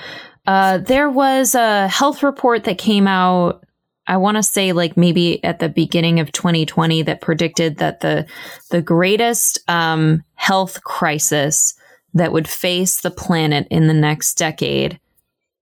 uh, 0.48 0.77
there 0.77 1.10
was 1.10 1.56
a 1.56 1.89
health 1.89 2.24
report 2.24 2.63
that 2.63 2.77
came 2.77 3.06
out. 3.06 3.65
I 4.10 4.18
want 4.18 4.38
to 4.38 4.44
say 4.44 4.74
like 4.74 4.98
maybe 4.98 5.42
at 5.44 5.60
the 5.60 5.70
beginning 5.70 6.20
of 6.20 6.32
2020 6.32 7.04
that 7.04 7.22
predicted 7.22 7.78
that 7.78 8.00
the 8.00 8.25
the 8.72 8.82
greatest 8.82 9.60
um, 9.70 10.24
health 10.34 10.84
crisis 10.84 11.75
that 12.16 12.34
would 12.34 12.48
face 12.48 13.01
the 13.01 13.12
planet 13.12 13.68
in 13.70 13.86
the 13.86 13.94
next 13.94 14.36
decade 14.36 15.00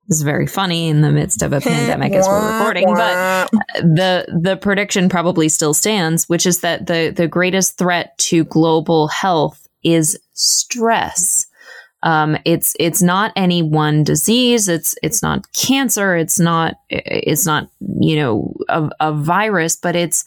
is 0.07 0.21
very 0.21 0.47
funny 0.47 0.87
in 0.87 1.01
the 1.01 1.11
midst 1.11 1.41
of 1.41 1.51
a 1.51 1.59
pandemic 1.59 2.13
as 2.13 2.25
we're 2.25 2.53
recording, 2.57 2.85
but 2.85 3.49
the 3.81 4.25
the 4.41 4.55
prediction 4.55 5.09
probably 5.09 5.49
still 5.49 5.73
stands, 5.73 6.29
which 6.29 6.45
is 6.45 6.61
that 6.61 6.87
the 6.87 7.13
the 7.15 7.27
greatest 7.27 7.77
threat 7.77 8.17
to 8.17 8.45
global 8.45 9.09
health 9.09 9.67
is 9.83 10.17
stress. 10.31 11.47
Um, 12.03 12.37
it's 12.45 12.75
it's 12.79 13.01
not 13.01 13.33
any 13.35 13.63
one 13.63 14.03
disease. 14.03 14.67
It's 14.67 14.95
it's 15.01 15.21
not 15.21 15.51
cancer. 15.53 16.15
It's 16.15 16.39
not 16.39 16.75
it's 16.89 17.45
not 17.45 17.69
you 17.99 18.15
know 18.15 18.55
a, 18.69 18.89
a 18.99 19.13
virus, 19.13 19.75
but 19.75 19.95
it's 19.95 20.23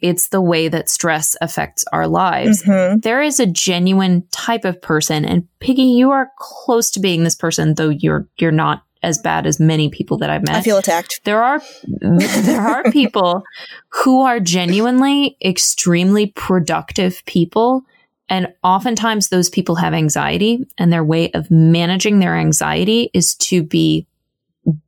it's 0.00 0.28
the 0.28 0.40
way 0.40 0.68
that 0.68 0.90
stress 0.90 1.34
affects 1.40 1.84
our 1.90 2.06
lives. 2.06 2.62
Mm-hmm. 2.62 2.98
There 2.98 3.22
is 3.22 3.40
a 3.40 3.46
genuine 3.46 4.26
type 4.32 4.66
of 4.66 4.82
person, 4.82 5.24
and 5.24 5.48
Piggy, 5.60 5.82
you 5.82 6.10
are 6.10 6.30
close 6.38 6.90
to 6.92 7.00
being 7.00 7.24
this 7.24 7.36
person, 7.36 7.74
though 7.74 7.88
you're 7.88 8.28
you're 8.38 8.52
not 8.52 8.84
as 9.02 9.18
bad 9.18 9.46
as 9.46 9.60
many 9.60 9.88
people 9.88 10.18
that 10.18 10.30
I've 10.30 10.42
met. 10.42 10.56
I 10.56 10.62
feel 10.62 10.78
attacked. 10.78 11.20
There 11.24 11.42
are 11.42 11.62
there 11.84 12.60
are 12.60 12.82
people 12.90 13.44
who 13.88 14.22
are 14.22 14.40
genuinely 14.40 15.36
extremely 15.42 16.26
productive 16.26 17.22
people 17.26 17.84
and 18.28 18.52
oftentimes 18.62 19.28
those 19.28 19.50
people 19.50 19.76
have 19.76 19.94
anxiety 19.94 20.66
and 20.78 20.92
their 20.92 21.04
way 21.04 21.30
of 21.32 21.50
managing 21.50 22.18
their 22.18 22.36
anxiety 22.36 23.10
is 23.12 23.34
to 23.36 23.62
be 23.62 24.06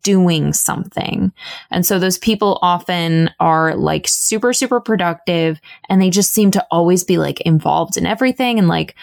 doing 0.03 0.53
something. 0.55 1.33
And 1.71 1.85
so 1.85 1.99
those 1.99 2.19
people 2.19 2.59
often 2.63 3.31
are 3.41 3.75
like 3.75 4.09
super, 4.09 4.53
super 4.53 4.81
productive 4.81 5.61
and 5.89 6.01
they 6.01 6.09
just 6.09 6.33
seem 6.33 6.51
to 6.53 6.67
always 6.71 7.05
be 7.05 7.19
like 7.19 7.43
involved 7.43 7.99
in 7.99 8.07
everything. 8.07 8.59
And 8.59 8.69
like, 8.69 8.95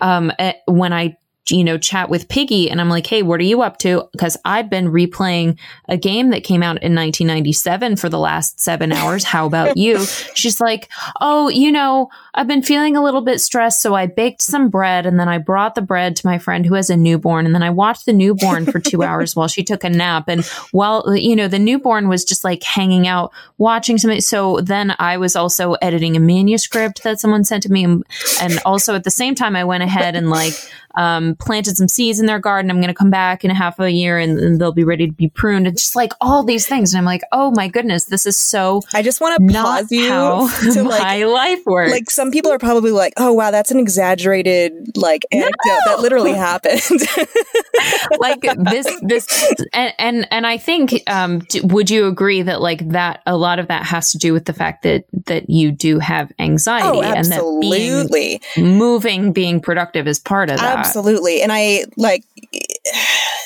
um, 0.00 0.32
eh, 0.38 0.54
when 0.66 0.92
I 0.92 1.16
you 1.50 1.64
know, 1.64 1.76
chat 1.76 2.08
with 2.08 2.28
Piggy 2.28 2.70
and 2.70 2.80
I'm 2.80 2.88
like, 2.88 3.06
Hey, 3.06 3.22
what 3.22 3.40
are 3.40 3.44
you 3.44 3.62
up 3.62 3.78
to? 3.78 4.08
Because 4.12 4.36
I've 4.44 4.70
been 4.70 4.86
replaying 4.86 5.58
a 5.88 5.96
game 5.96 6.30
that 6.30 6.44
came 6.44 6.62
out 6.62 6.82
in 6.82 6.94
1997 6.94 7.96
for 7.96 8.08
the 8.08 8.18
last 8.18 8.60
seven 8.60 8.92
hours. 8.92 9.24
How 9.24 9.46
about 9.46 9.76
you? 9.76 10.04
She's 10.34 10.60
like, 10.60 10.88
Oh, 11.20 11.48
you 11.48 11.72
know, 11.72 12.10
I've 12.34 12.46
been 12.46 12.62
feeling 12.62 12.96
a 12.96 13.02
little 13.02 13.22
bit 13.22 13.40
stressed. 13.40 13.82
So 13.82 13.94
I 13.94 14.06
baked 14.06 14.42
some 14.42 14.68
bread 14.68 15.04
and 15.04 15.18
then 15.18 15.28
I 15.28 15.38
brought 15.38 15.74
the 15.74 15.82
bread 15.82 16.14
to 16.16 16.26
my 16.26 16.38
friend 16.38 16.64
who 16.64 16.74
has 16.74 16.90
a 16.90 16.96
newborn. 16.96 17.44
And 17.44 17.54
then 17.54 17.62
I 17.62 17.70
watched 17.70 18.06
the 18.06 18.12
newborn 18.12 18.66
for 18.66 18.78
two 18.78 19.02
hours 19.02 19.34
while 19.34 19.48
she 19.48 19.64
took 19.64 19.82
a 19.82 19.90
nap. 19.90 20.28
And 20.28 20.44
while, 20.70 21.16
you 21.16 21.34
know, 21.34 21.48
the 21.48 21.58
newborn 21.58 22.08
was 22.08 22.24
just 22.24 22.44
like 22.44 22.62
hanging 22.62 23.08
out, 23.08 23.32
watching 23.58 23.98
something. 23.98 24.20
So 24.20 24.60
then 24.60 24.94
I 24.98 25.16
was 25.16 25.34
also 25.34 25.72
editing 25.74 26.16
a 26.16 26.20
manuscript 26.20 27.02
that 27.02 27.18
someone 27.18 27.44
sent 27.44 27.64
to 27.64 27.72
me. 27.72 27.82
And, 27.82 28.04
and 28.40 28.60
also 28.64 28.94
at 28.94 29.02
the 29.02 29.10
same 29.10 29.34
time, 29.34 29.56
I 29.56 29.64
went 29.64 29.82
ahead 29.82 30.14
and 30.14 30.30
like, 30.30 30.54
um, 30.94 31.36
planted 31.36 31.76
some 31.76 31.88
seeds 31.88 32.20
in 32.20 32.26
their 32.26 32.38
garden. 32.38 32.70
I'm 32.70 32.78
going 32.78 32.88
to 32.88 32.94
come 32.94 33.10
back 33.10 33.44
in 33.44 33.50
a 33.50 33.54
half 33.54 33.78
a 33.78 33.90
year 33.90 34.18
and, 34.18 34.38
and, 34.38 34.60
they'll 34.60 34.72
be 34.72 34.84
ready 34.84 35.06
to 35.06 35.12
be 35.12 35.28
pruned. 35.28 35.66
And 35.66 35.76
just 35.76 35.96
like 35.96 36.12
all 36.20 36.44
these 36.44 36.66
things. 36.66 36.92
And 36.92 36.98
I'm 36.98 37.04
like, 37.04 37.22
oh 37.32 37.50
my 37.50 37.68
goodness, 37.68 38.04
this 38.04 38.26
is 38.26 38.36
so. 38.36 38.82
I 38.92 39.02
just 39.02 39.20
want 39.20 39.40
to 39.40 39.52
pause 39.52 39.90
you 39.90 40.08
to 40.74 40.82
like, 40.82 41.02
my 41.02 41.24
life 41.24 41.64
works. 41.64 41.90
Like 41.90 42.10
some 42.10 42.30
people 42.30 42.52
are 42.52 42.58
probably 42.58 42.92
like, 42.92 43.14
oh 43.16 43.32
wow, 43.32 43.50
that's 43.50 43.70
an 43.70 43.78
exaggerated 43.78 44.96
like 44.96 45.24
anecdote 45.32 45.56
no! 45.66 45.78
that 45.86 46.00
literally 46.00 46.34
happened. 46.34 46.80
like 48.18 48.40
this, 48.40 49.00
this, 49.02 49.52
and 49.72 49.94
and, 49.98 50.28
and 50.30 50.46
I 50.46 50.58
think, 50.58 50.92
um, 51.08 51.42
would 51.64 51.90
you 51.90 52.06
agree 52.06 52.42
that 52.42 52.60
like 52.60 52.88
that 52.90 53.22
a 53.26 53.36
lot 53.36 53.58
of 53.58 53.68
that 53.68 53.84
has 53.84 54.12
to 54.12 54.18
do 54.18 54.32
with 54.32 54.44
the 54.44 54.52
fact 54.52 54.82
that 54.82 55.04
that 55.26 55.48
you 55.48 55.72
do 55.72 55.98
have 55.98 56.30
anxiety 56.38 56.98
oh, 56.98 57.02
and 57.02 57.26
that 57.26 57.42
being 57.60 58.76
moving, 58.76 59.32
being 59.32 59.60
productive 59.60 60.06
is 60.06 60.18
part 60.18 60.50
of 60.50 60.58
that. 60.58 60.81
Absolutely. 60.86 61.42
And 61.42 61.52
I 61.52 61.84
like 61.96 62.24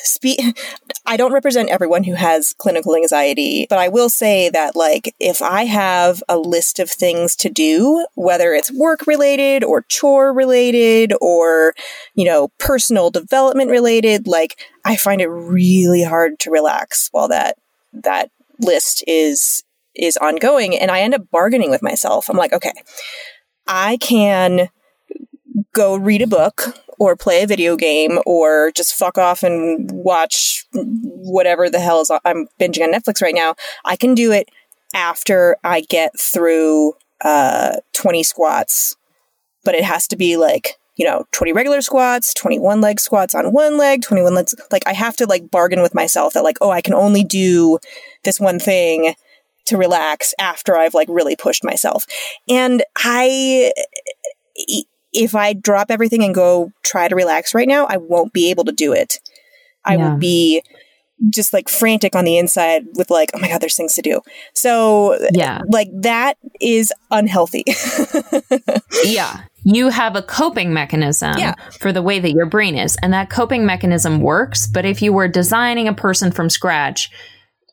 speak 0.02 0.40
I 1.04 1.16
don't 1.16 1.32
represent 1.32 1.68
everyone 1.68 2.04
who 2.04 2.14
has 2.14 2.52
clinical 2.54 2.96
anxiety, 2.96 3.66
but 3.70 3.78
I 3.78 3.88
will 3.88 4.08
say 4.08 4.48
that 4.50 4.74
like 4.74 5.14
if 5.20 5.40
I 5.40 5.64
have 5.64 6.22
a 6.28 6.38
list 6.38 6.80
of 6.80 6.90
things 6.90 7.36
to 7.36 7.48
do, 7.48 8.06
whether 8.14 8.52
it's 8.52 8.72
work 8.72 9.06
related 9.06 9.62
or 9.62 9.82
chore 9.82 10.32
related 10.32 11.12
or 11.20 11.74
you 12.14 12.24
know, 12.24 12.48
personal 12.58 13.10
development 13.10 13.70
related, 13.70 14.26
like 14.26 14.58
I 14.84 14.96
find 14.96 15.20
it 15.20 15.28
really 15.28 16.02
hard 16.02 16.38
to 16.40 16.50
relax 16.50 17.08
while 17.12 17.28
that 17.28 17.56
that 17.92 18.30
list 18.60 19.04
is 19.06 19.62
is 19.94 20.16
ongoing 20.16 20.76
and 20.76 20.90
I 20.90 21.00
end 21.00 21.14
up 21.14 21.30
bargaining 21.30 21.70
with 21.70 21.82
myself. 21.82 22.28
I'm 22.28 22.36
like, 22.36 22.52
okay, 22.52 22.72
I 23.66 23.96
can 23.98 24.68
go 25.72 25.96
read 25.96 26.22
a 26.22 26.26
book 26.26 26.76
or 26.98 27.16
play 27.16 27.42
a 27.42 27.46
video 27.46 27.76
game 27.76 28.18
or 28.26 28.72
just 28.72 28.94
fuck 28.94 29.18
off 29.18 29.42
and 29.42 29.90
watch 29.92 30.66
whatever 30.72 31.68
the 31.68 31.80
hell 31.80 32.00
is 32.00 32.10
I'm 32.24 32.48
binging 32.60 32.82
on 32.82 32.92
Netflix 32.92 33.22
right 33.22 33.34
now, 33.34 33.54
I 33.84 33.96
can 33.96 34.14
do 34.14 34.32
it 34.32 34.48
after 34.94 35.56
I 35.64 35.82
get 35.82 36.18
through 36.18 36.94
uh, 37.22 37.76
20 37.92 38.22
squats. 38.22 38.96
But 39.64 39.74
it 39.74 39.84
has 39.84 40.06
to 40.08 40.16
be 40.16 40.36
like, 40.36 40.76
you 40.96 41.04
know, 41.04 41.24
20 41.32 41.52
regular 41.52 41.80
squats, 41.80 42.32
21 42.34 42.80
leg 42.80 43.00
squats 43.00 43.34
on 43.34 43.52
one 43.52 43.76
leg, 43.76 44.02
21 44.02 44.34
legs. 44.34 44.54
Like, 44.70 44.86
I 44.86 44.92
have 44.92 45.16
to 45.16 45.26
like 45.26 45.50
bargain 45.50 45.82
with 45.82 45.94
myself 45.94 46.34
that, 46.34 46.44
like, 46.44 46.56
oh, 46.60 46.70
I 46.70 46.80
can 46.80 46.94
only 46.94 47.24
do 47.24 47.78
this 48.22 48.38
one 48.38 48.60
thing 48.60 49.14
to 49.66 49.76
relax 49.76 50.32
after 50.38 50.76
I've 50.76 50.94
like 50.94 51.08
really 51.10 51.36
pushed 51.36 51.64
myself. 51.64 52.06
And 52.48 52.84
I, 52.96 53.72
if 55.16 55.34
I 55.34 55.54
drop 55.54 55.90
everything 55.90 56.22
and 56.22 56.34
go 56.34 56.70
try 56.82 57.08
to 57.08 57.16
relax 57.16 57.54
right 57.54 57.66
now, 57.66 57.86
I 57.86 57.96
won't 57.96 58.32
be 58.32 58.50
able 58.50 58.64
to 58.64 58.72
do 58.72 58.92
it. 58.92 59.18
I 59.84 59.96
yeah. 59.96 60.10
will 60.10 60.18
be 60.18 60.62
just 61.30 61.54
like 61.54 61.70
frantic 61.70 62.14
on 62.14 62.26
the 62.26 62.36
inside 62.36 62.84
with 62.94 63.10
like, 63.10 63.30
oh 63.32 63.38
my 63.38 63.48
God, 63.48 63.62
there's 63.62 63.76
things 63.76 63.94
to 63.94 64.02
do. 64.02 64.20
So, 64.54 65.18
yeah, 65.32 65.62
like 65.68 65.88
that 66.02 66.36
is 66.60 66.92
unhealthy. 67.10 67.64
yeah. 69.04 69.44
You 69.64 69.88
have 69.88 70.14
a 70.14 70.22
coping 70.22 70.72
mechanism 70.72 71.38
yeah. 71.38 71.54
for 71.80 71.90
the 71.92 72.02
way 72.02 72.20
that 72.20 72.32
your 72.32 72.46
brain 72.46 72.76
is, 72.76 72.96
and 73.02 73.12
that 73.12 73.30
coping 73.30 73.66
mechanism 73.66 74.20
works. 74.20 74.66
But 74.66 74.84
if 74.84 75.02
you 75.02 75.12
were 75.12 75.26
designing 75.26 75.88
a 75.88 75.94
person 75.94 76.30
from 76.30 76.50
scratch, 76.50 77.10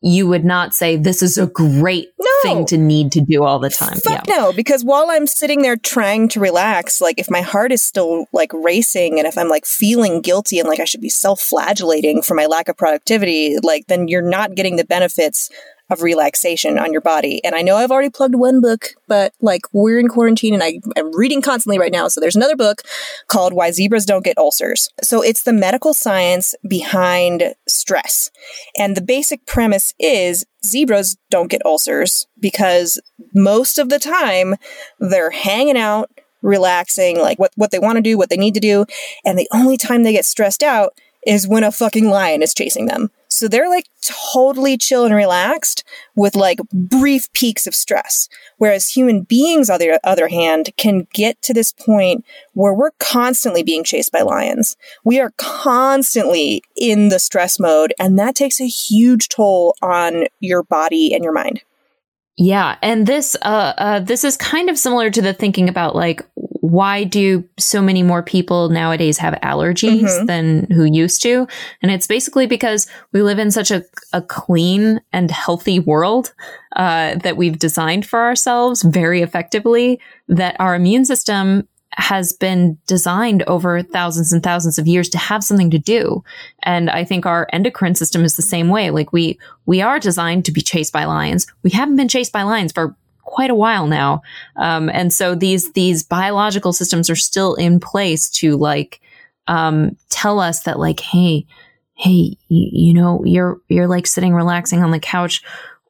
you 0.03 0.27
would 0.27 0.43
not 0.43 0.73
say 0.73 0.97
this 0.97 1.23
is 1.23 1.37
a 1.37 1.47
great 1.47 2.09
no. 2.19 2.29
thing 2.41 2.65
to 2.65 2.77
need 2.77 3.09
to 3.13 3.21
do 3.21 3.43
all 3.43 3.57
the 3.57 3.69
time. 3.69 3.97
Fuck 3.99 4.27
yeah. 4.27 4.35
no, 4.35 4.51
because 4.51 4.83
while 4.83 5.07
I'm 5.09 5.25
sitting 5.25 5.61
there 5.61 5.77
trying 5.77 6.27
to 6.29 6.41
relax, 6.41 6.99
like 6.99 7.19
if 7.19 7.31
my 7.31 7.39
heart 7.39 7.71
is 7.71 7.81
still 7.81 8.25
like 8.33 8.51
racing 8.53 9.17
and 9.17 9.25
if 9.25 9.37
I'm 9.37 9.47
like 9.47 9.65
feeling 9.65 10.19
guilty 10.21 10.59
and 10.59 10.67
like 10.67 10.81
I 10.81 10.85
should 10.85 10.99
be 10.99 11.07
self-flagellating 11.07 12.21
for 12.21 12.33
my 12.33 12.47
lack 12.47 12.67
of 12.67 12.75
productivity, 12.75 13.57
like 13.63 13.87
then 13.87 14.09
you're 14.09 14.21
not 14.21 14.55
getting 14.55 14.75
the 14.75 14.83
benefits 14.83 15.49
of 15.89 16.01
relaxation 16.01 16.79
on 16.79 16.91
your 16.91 17.01
body. 17.01 17.43
And 17.43 17.55
I 17.55 17.61
know 17.61 17.75
I've 17.75 17.91
already 17.91 18.09
plugged 18.09 18.35
one 18.35 18.61
book, 18.61 18.89
but 19.07 19.33
like 19.41 19.61
we're 19.73 19.99
in 19.99 20.07
quarantine 20.07 20.53
and 20.53 20.63
I 20.63 20.79
am 20.95 21.15
reading 21.15 21.41
constantly 21.41 21.77
right 21.77 21.91
now. 21.91 22.07
So 22.07 22.21
there's 22.21 22.35
another 22.35 22.55
book 22.55 22.81
called 23.27 23.53
Why 23.53 23.71
Zebras 23.71 24.05
Don't 24.05 24.23
Get 24.23 24.37
Ulcers. 24.37 24.89
So 25.01 25.21
it's 25.21 25.43
the 25.43 25.53
medical 25.53 25.93
science 25.93 26.55
behind 26.67 27.53
stress. 27.67 28.31
And 28.77 28.95
the 28.95 29.01
basic 29.01 29.45
premise 29.45 29.93
is 29.99 30.45
zebras 30.65 31.17
don't 31.29 31.51
get 31.51 31.65
ulcers 31.65 32.27
because 32.39 32.99
most 33.33 33.77
of 33.77 33.89
the 33.89 33.99
time 33.99 34.55
they're 34.99 35.31
hanging 35.31 35.77
out, 35.77 36.09
relaxing, 36.41 37.19
like 37.19 37.39
what, 37.39 37.51
what 37.55 37.71
they 37.71 37.79
want 37.79 37.97
to 37.97 38.01
do, 38.01 38.17
what 38.17 38.29
they 38.29 38.37
need 38.37 38.53
to 38.53 38.59
do. 38.59 38.85
And 39.25 39.37
the 39.37 39.49
only 39.53 39.77
time 39.77 40.03
they 40.03 40.13
get 40.13 40.25
stressed 40.25 40.63
out 40.63 40.97
is 41.25 41.47
when 41.47 41.63
a 41.63 41.71
fucking 41.71 42.09
lion 42.09 42.41
is 42.41 42.53
chasing 42.53 42.85
them. 42.85 43.09
So 43.27 43.47
they're 43.47 43.69
like 43.69 43.87
totally 44.01 44.77
chill 44.77 45.05
and 45.05 45.13
relaxed 45.13 45.83
with 46.15 46.35
like 46.35 46.59
brief 46.71 47.31
peaks 47.33 47.65
of 47.65 47.73
stress. 47.73 48.29
Whereas 48.57 48.89
human 48.89 49.23
beings, 49.23 49.69
on 49.69 49.79
the 49.79 49.99
other 50.03 50.27
hand, 50.27 50.69
can 50.77 51.07
get 51.13 51.41
to 51.41 51.53
this 51.53 51.73
point 51.73 52.25
where 52.53 52.73
we're 52.73 52.91
constantly 52.99 53.63
being 53.63 53.83
chased 53.83 54.11
by 54.11 54.21
lions. 54.21 54.77
We 55.03 55.19
are 55.19 55.33
constantly 55.37 56.63
in 56.75 57.09
the 57.09 57.19
stress 57.19 57.59
mode, 57.59 57.93
and 57.99 58.19
that 58.19 58.35
takes 58.35 58.61
a 58.61 58.67
huge 58.67 59.29
toll 59.29 59.75
on 59.81 60.25
your 60.39 60.63
body 60.63 61.13
and 61.13 61.23
your 61.23 61.33
mind. 61.33 61.63
Yeah, 62.37 62.77
and 62.81 63.05
this 63.05 63.35
uh, 63.41 63.73
uh, 63.77 63.99
this 63.99 64.23
is 64.23 64.37
kind 64.37 64.69
of 64.69 64.77
similar 64.77 65.09
to 65.09 65.21
the 65.21 65.33
thinking 65.33 65.69
about 65.69 65.95
like 65.95 66.25
why 66.63 67.03
do 67.03 67.43
so 67.59 67.81
many 67.81 68.03
more 68.03 68.23
people 68.23 68.69
nowadays 68.69 69.17
have 69.17 69.33
allergies 69.43 70.03
mm-hmm. 70.03 70.25
than 70.27 70.65
who 70.71 70.85
used 70.85 71.21
to? 71.21 71.45
And 71.81 71.91
it's 71.91 72.07
basically 72.07 72.47
because 72.47 72.87
we 73.11 73.21
live 73.21 73.37
in 73.37 73.51
such 73.51 73.69
a, 73.69 73.83
a 74.13 74.21
clean 74.21 75.01
and 75.11 75.29
healthy 75.29 75.79
world 75.79 76.33
uh, 76.77 77.15
that 77.15 77.35
we've 77.35 77.59
designed 77.59 78.05
for 78.05 78.21
ourselves 78.21 78.81
very 78.81 79.21
effectively 79.21 79.99
that 80.29 80.55
our 80.57 80.73
immune 80.73 81.03
system 81.03 81.67
has 81.97 82.31
been 82.31 82.77
designed 82.87 83.43
over 83.43 83.81
thousands 83.81 84.31
and 84.31 84.41
thousands 84.41 84.79
of 84.79 84.87
years 84.87 85.09
to 85.09 85.17
have 85.17 85.43
something 85.43 85.69
to 85.69 85.77
do. 85.77 86.23
And 86.63 86.89
I 86.89 87.03
think 87.03 87.25
our 87.25 87.45
endocrine 87.51 87.95
system 87.95 88.23
is 88.23 88.37
the 88.37 88.41
same 88.41 88.69
way. 88.69 88.89
Like 88.89 89.11
we, 89.11 89.37
we 89.65 89.81
are 89.81 89.99
designed 89.99 90.45
to 90.45 90.53
be 90.53 90.61
chased 90.61 90.93
by 90.93 91.03
lions. 91.03 91.45
We 91.61 91.71
haven't 91.71 91.97
been 91.97 92.07
chased 92.07 92.31
by 92.31 92.43
lions 92.43 92.71
for 92.71 92.95
quite 93.23 93.49
a 93.49 93.55
while 93.55 93.87
now. 93.87 94.21
Um, 94.55 94.89
and 94.89 95.11
so 95.13 95.35
these, 95.35 95.71
these 95.73 96.03
biological 96.03 96.73
systems 96.73 97.09
are 97.09 97.15
still 97.15 97.55
in 97.55 97.79
place 97.79 98.29
to 98.31 98.57
like, 98.57 99.01
um, 99.47 99.97
tell 100.09 100.39
us 100.39 100.63
that 100.63 100.79
like, 100.79 100.99
Hey, 100.99 101.45
Hey, 101.95 102.37
you, 102.49 102.69
you 102.71 102.93
know, 102.93 103.23
you're, 103.23 103.59
you're 103.69 103.87
like 103.87 104.07
sitting 104.07 104.33
relaxing 104.33 104.83
on 104.83 104.91
the 104.91 104.99
couch 104.99 105.43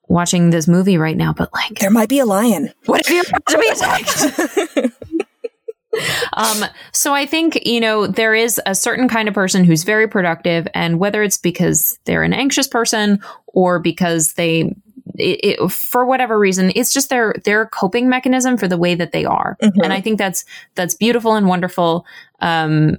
watching 0.08 0.50
this 0.50 0.68
movie 0.68 0.98
right 0.98 1.18
now, 1.18 1.34
but 1.34 1.52
like 1.54 1.80
there 1.80 1.90
might 1.90 2.10
be 2.10 2.20
a 2.20 2.26
lion. 2.26 2.72
What 2.86 3.02
if 3.02 3.10
you're 3.10 3.24
about 3.28 3.46
to 3.48 3.58
be 3.58 3.68
attacked? 3.68 5.04
um, 6.34 6.66
so 6.92 7.14
I 7.14 7.26
think, 7.26 7.66
you 7.66 7.80
know, 7.80 8.08
there 8.08 8.36
is 8.36 8.60
a 8.66 8.76
certain 8.76 9.08
kind 9.08 9.28
of 9.28 9.34
person 9.34 9.64
who's 9.64 9.84
very 9.84 10.08
productive, 10.08 10.68
and 10.74 11.00
whether 11.00 11.24
it's 11.24 11.38
because 11.38 11.98
they're 12.06 12.24
an 12.24 12.34
anxious 12.34 12.68
person 12.68 13.20
or 13.48 13.80
because 13.80 14.34
they 14.34 14.76
it, 15.16 15.60
it, 15.62 15.72
for 15.72 16.06
whatever 16.06 16.38
reason, 16.38 16.72
it's 16.76 16.94
just 16.94 17.10
their 17.10 17.36
their 17.44 17.66
coping 17.68 18.10
mechanism 18.10 18.58
for 18.58 18.68
the 18.68 18.78
way 18.78 18.96
that 18.96 19.12
they 19.12 19.26
are, 19.26 19.58
mm-hmm. 19.62 19.82
and 19.82 19.94
I 19.94 20.02
think 20.02 20.18
that's 20.18 20.46
that's 20.76 20.96
beautiful 20.96 21.36
and 21.36 21.48
wonderful. 21.48 22.06
Um, 22.40 22.98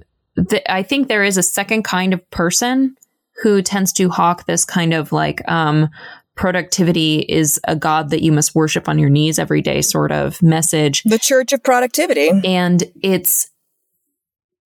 th- 0.49 0.63
I 0.67 0.83
think 0.83 1.07
there 1.07 1.23
is 1.23 1.37
a 1.37 1.43
second 1.43 1.83
kind 1.83 2.13
of 2.13 2.29
person 2.31 2.95
who 3.43 3.61
tends 3.61 3.91
to 3.93 4.09
hawk 4.09 4.45
this 4.45 4.63
kind 4.63 4.93
of 4.93 5.11
like 5.11 5.47
um, 5.49 5.89
productivity 6.35 7.19
is 7.19 7.59
a 7.65 7.75
god 7.75 8.09
that 8.09 8.21
you 8.21 8.31
must 8.31 8.55
worship 8.55 8.87
on 8.87 8.99
your 8.99 9.09
knees 9.09 9.39
every 9.39 9.61
day 9.61 9.81
sort 9.81 10.11
of 10.11 10.41
message. 10.41 11.03
The 11.03 11.19
church 11.19 11.53
of 11.53 11.63
productivity. 11.63 12.29
And 12.43 12.83
it's 13.01 13.49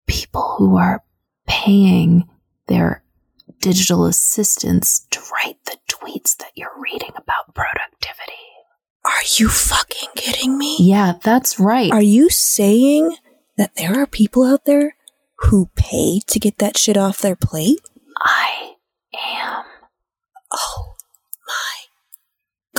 people 0.07 0.55
who 0.57 0.77
are 0.77 1.03
paying 1.47 2.27
their 2.67 3.03
digital 3.61 4.05
assistants 4.05 5.07
to 5.11 5.19
write 5.33 5.57
the 5.65 5.77
tweets 6.01 6.37
that 6.37 6.51
you're 6.55 6.77
reading 6.79 7.11
about 7.15 7.53
productivity. 7.53 8.33
Are 9.05 9.23
you 9.37 9.49
fucking 9.49 10.09
kidding 10.15 10.57
me? 10.57 10.77
Yeah, 10.79 11.13
that's 11.23 11.59
right. 11.59 11.91
Are 11.91 12.01
you 12.01 12.29
saying 12.29 13.15
that 13.57 13.75
there 13.75 13.99
are 14.01 14.07
people 14.07 14.43
out 14.43 14.65
there 14.65 14.95
who 15.39 15.69
pay 15.75 16.19
to 16.27 16.39
get 16.39 16.57
that 16.57 16.77
shit 16.77 16.97
off 16.97 17.21
their 17.21 17.35
plate? 17.35 17.79
I 18.21 18.73
am. 19.13 19.63
Oh 20.51 20.88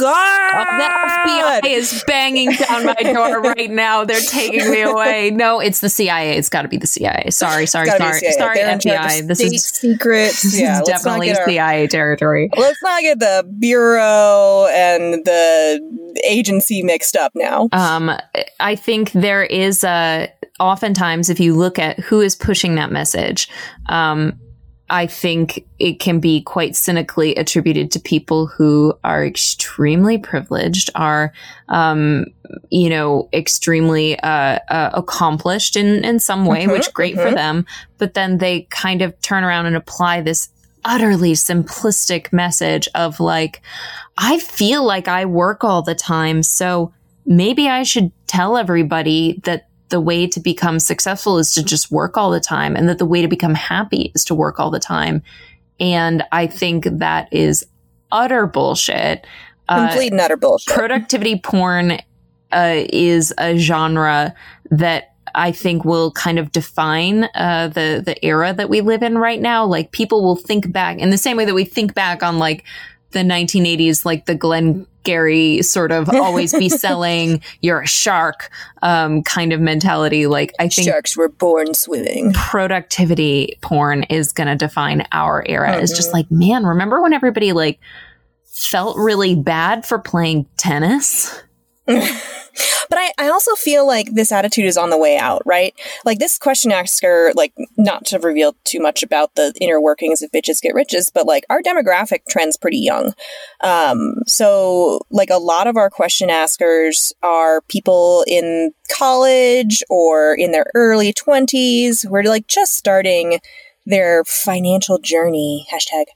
god! 0.01 0.53
Oh, 0.53 1.61
the 1.63 1.69
FBI 1.69 1.71
is 1.71 2.05
banging 2.07 2.51
down 2.53 2.87
my 2.87 2.95
door 2.95 3.41
right 3.43 3.71
now. 3.71 4.05
They're 4.05 4.21
taking 4.21 4.71
me 4.71 4.83
away. 4.83 5.31
No, 5.31 5.61
it's 5.61 5.81
the 5.81 5.89
CIA. 5.89 6.37
It's 6.37 6.49
got 6.49 6.63
to 6.63 6.69
be 6.69 6.77
the 6.77 6.87
CIA. 6.87 7.31
Sorry, 7.31 7.67
sorry, 7.67 7.89
sorry, 7.91 8.21
sorry, 8.33 8.59
They're 8.59 8.79
FBI. 8.79 9.27
This 9.27 9.41
is 9.41 9.65
secrets. 9.65 10.43
this 10.43 10.61
yeah, 10.61 10.81
is 10.81 10.89
definitely 10.89 11.31
our- 11.33 11.45
CIA 11.47 11.87
territory. 11.87 12.51
Let's 12.57 12.83
not 12.83 13.01
get 13.03 13.19
the 13.19 13.47
bureau 13.59 14.67
and 14.73 15.25
the 15.25 16.17
agency 16.25 16.83
mixed 16.83 17.17
up 17.17 17.33
now. 17.35 17.69
Um, 17.73 18.11
I 18.59 18.75
think 18.77 19.13
there 19.13 19.45
is 19.45 19.85
a 19.85 20.29
oftentimes 20.59 21.31
if 21.31 21.41
you 21.41 21.55
look 21.55 21.79
at 21.79 21.99
who 22.01 22.21
is 22.21 22.37
pushing 22.37 22.75
that 22.75 22.91
message, 22.93 23.49
um, 23.87 24.39
I 24.91 25.07
think 25.07 25.65
it 25.79 26.01
can 26.01 26.19
be 26.19 26.43
quite 26.43 26.75
cynically 26.75 27.35
attributed 27.37 27.93
to 27.93 28.01
people 28.01 28.47
who 28.49 28.93
are 29.05 29.25
extremely 29.25 30.19
privileged, 30.19 30.91
are, 30.97 31.33
um, 31.69 32.27
you 32.71 32.91
know, 32.91 33.29
extremely 33.33 34.19
uh, 34.19 34.59
uh, 34.69 34.91
accomplished 34.93 35.77
in 35.77 36.05
in 36.05 36.19
some 36.19 36.45
way, 36.45 36.67
Mhm, 36.67 36.73
which 36.73 36.93
great 36.93 37.15
for 37.15 37.31
mhm. 37.31 37.35
them. 37.35 37.67
But 37.99 38.15
then 38.15 38.39
they 38.39 38.67
kind 38.71 39.01
of 39.01 39.19
turn 39.23 39.45
around 39.45 39.67
and 39.67 39.77
apply 39.77 40.23
this 40.23 40.49
utterly 40.85 41.33
simplistic 41.33 42.33
message 42.33 42.89
of 42.95 43.21
like, 43.21 43.63
I 44.19 44.39
feel 44.41 44.85
like 44.85 45.07
I 45.07 45.25
work 45.25 45.63
all 45.63 45.83
the 45.83 45.95
time, 45.95 46.43
so 46.43 46.93
maybe 47.25 47.69
I 47.69 47.85
should 47.85 48.11
tell 48.27 48.57
everybody 48.57 49.41
that 49.45 49.69
the 49.91 50.01
way 50.01 50.27
to 50.27 50.41
become 50.41 50.79
successful 50.81 51.39
is 51.39 51.53
to 51.55 51.63
just 51.63 51.91
work 51.91 52.17
all 52.17 52.31
the 52.31 52.41
time 52.41 52.77
and 52.77 52.89
that 52.89 52.99
the 52.99 53.07
way 53.07 53.23
to 53.23 53.29
become 53.29 53.55
happy 53.55 54.11
is 54.15 54.25
to 54.27 54.35
work 54.35 54.59
all 54.59 54.71
the 54.71 54.81
time. 54.81 55.23
And 55.79 56.23
I 56.33 56.47
think 56.47 56.85
that 56.85 57.33
is 57.33 57.65
utter 58.13 58.47
bullshit. 58.47 59.27
Uh, 59.69 59.89
Complete 59.89 60.13
and 60.13 60.21
utter 60.21 60.37
bullshit. 60.37 60.73
productivity 60.75 61.39
porn 61.39 61.99
uh, 62.53 62.85
is 62.91 63.33
a 63.39 63.57
genre 63.57 64.35
that 64.71 65.15
I 65.35 65.53
think 65.53 65.85
will 65.85 66.11
kind 66.11 66.39
of 66.39 66.51
define 66.51 67.25
uh, 67.35 67.69
the 67.69 68.03
the 68.05 68.25
era 68.25 68.53
that 68.53 68.69
we 68.69 68.81
live 68.81 69.03
in 69.03 69.17
right 69.19 69.41
now. 69.41 69.65
Like 69.65 69.93
people 69.93 70.25
will 70.25 70.37
think 70.37 70.73
back 70.73 70.99
in 70.99 71.11
the 71.11 71.19
same 71.19 71.37
way 71.37 71.45
that 71.45 71.55
we 71.55 71.65
think 71.65 71.95
back 71.95 72.23
on 72.23 72.39
like 72.39 72.65
the 73.13 73.21
1980s, 73.21 74.05
like 74.05 74.27
the 74.27 74.35
Glenn 74.35 74.87
Gary 75.03 75.63
sort 75.63 75.93
of 75.93 76.09
always 76.09 76.53
be 76.53 76.69
selling, 76.69 77.43
you're 77.61 77.81
a 77.83 77.87
shark 77.87 78.51
um, 78.83 79.23
kind 79.23 79.53
of 79.53 79.61
mentality. 79.61 80.27
Like 80.27 80.53
I 80.59 80.69
think 80.69 80.89
Sharks 80.89 81.17
were 81.17 81.29
born 81.29 81.75
swimming. 81.75 82.33
productivity 82.33 83.59
porn 83.63 84.05
is 84.05 84.33
going 84.33 84.49
to 84.49 84.57
define 84.57 85.07
our 85.13 85.45
era. 85.49 85.79
It's 85.79 85.95
just 85.95 86.11
Mhm. 86.11 86.15
like, 86.15 86.31
man, 86.31 86.65
remember 86.65 87.01
when 87.03 87.13
everybody 87.13 87.53
like 87.53 87.79
felt 88.47 88.97
really 88.99 89.35
bad 89.35 89.87
for 89.87 89.99
playing 89.99 90.47
tennis? 90.57 91.43
But 92.91 92.99
I, 92.99 93.13
I 93.19 93.29
also 93.29 93.55
feel 93.55 93.87
like 93.87 94.13
this 94.13 94.33
attitude 94.33 94.65
is 94.65 94.77
on 94.77 94.91
the 94.91 94.99
way 94.99 95.17
out, 95.17 95.43
right? 95.47 95.73
Like 96.05 96.19
this 96.19 96.39
question 96.39 96.73
asker, 96.73 97.33
like 97.37 97.53
not 97.79 98.05
to 98.07 98.19
reveal 98.19 98.57
too 98.65 98.81
much 98.81 99.05
about 99.05 99.37
the 99.37 99.55
inner 99.61 99.81
workings 99.81 100.23
of 100.23 100.33
bitches 100.33 100.61
get 100.61 100.75
riches, 100.75 101.09
but 101.09 101.25
like 101.25 101.45
our 101.49 101.63
demographic 101.63 102.27
trend's 102.29 102.57
pretty 102.57 102.79
young. 102.79 103.15
Um, 103.61 104.17
so 104.27 105.01
like 105.09 105.31
a 105.31 105.37
lot 105.37 105.69
of 105.69 105.77
our 105.77 105.89
question 105.89 106.31
askers 106.31 107.13
are 107.23 107.61
people 107.69 108.25
in 108.27 108.73
college 108.93 109.85
or 109.89 110.35
in 110.35 110.51
their 110.51 110.67
early 110.75 111.13
twenties 111.13 112.03
who 112.03 112.13
are 112.17 112.25
like 112.25 112.49
just 112.49 112.75
starting 112.75 113.39
their 113.87 114.25
financial 114.25 114.99
journey, 114.99 115.69
hashtag. 115.73 116.07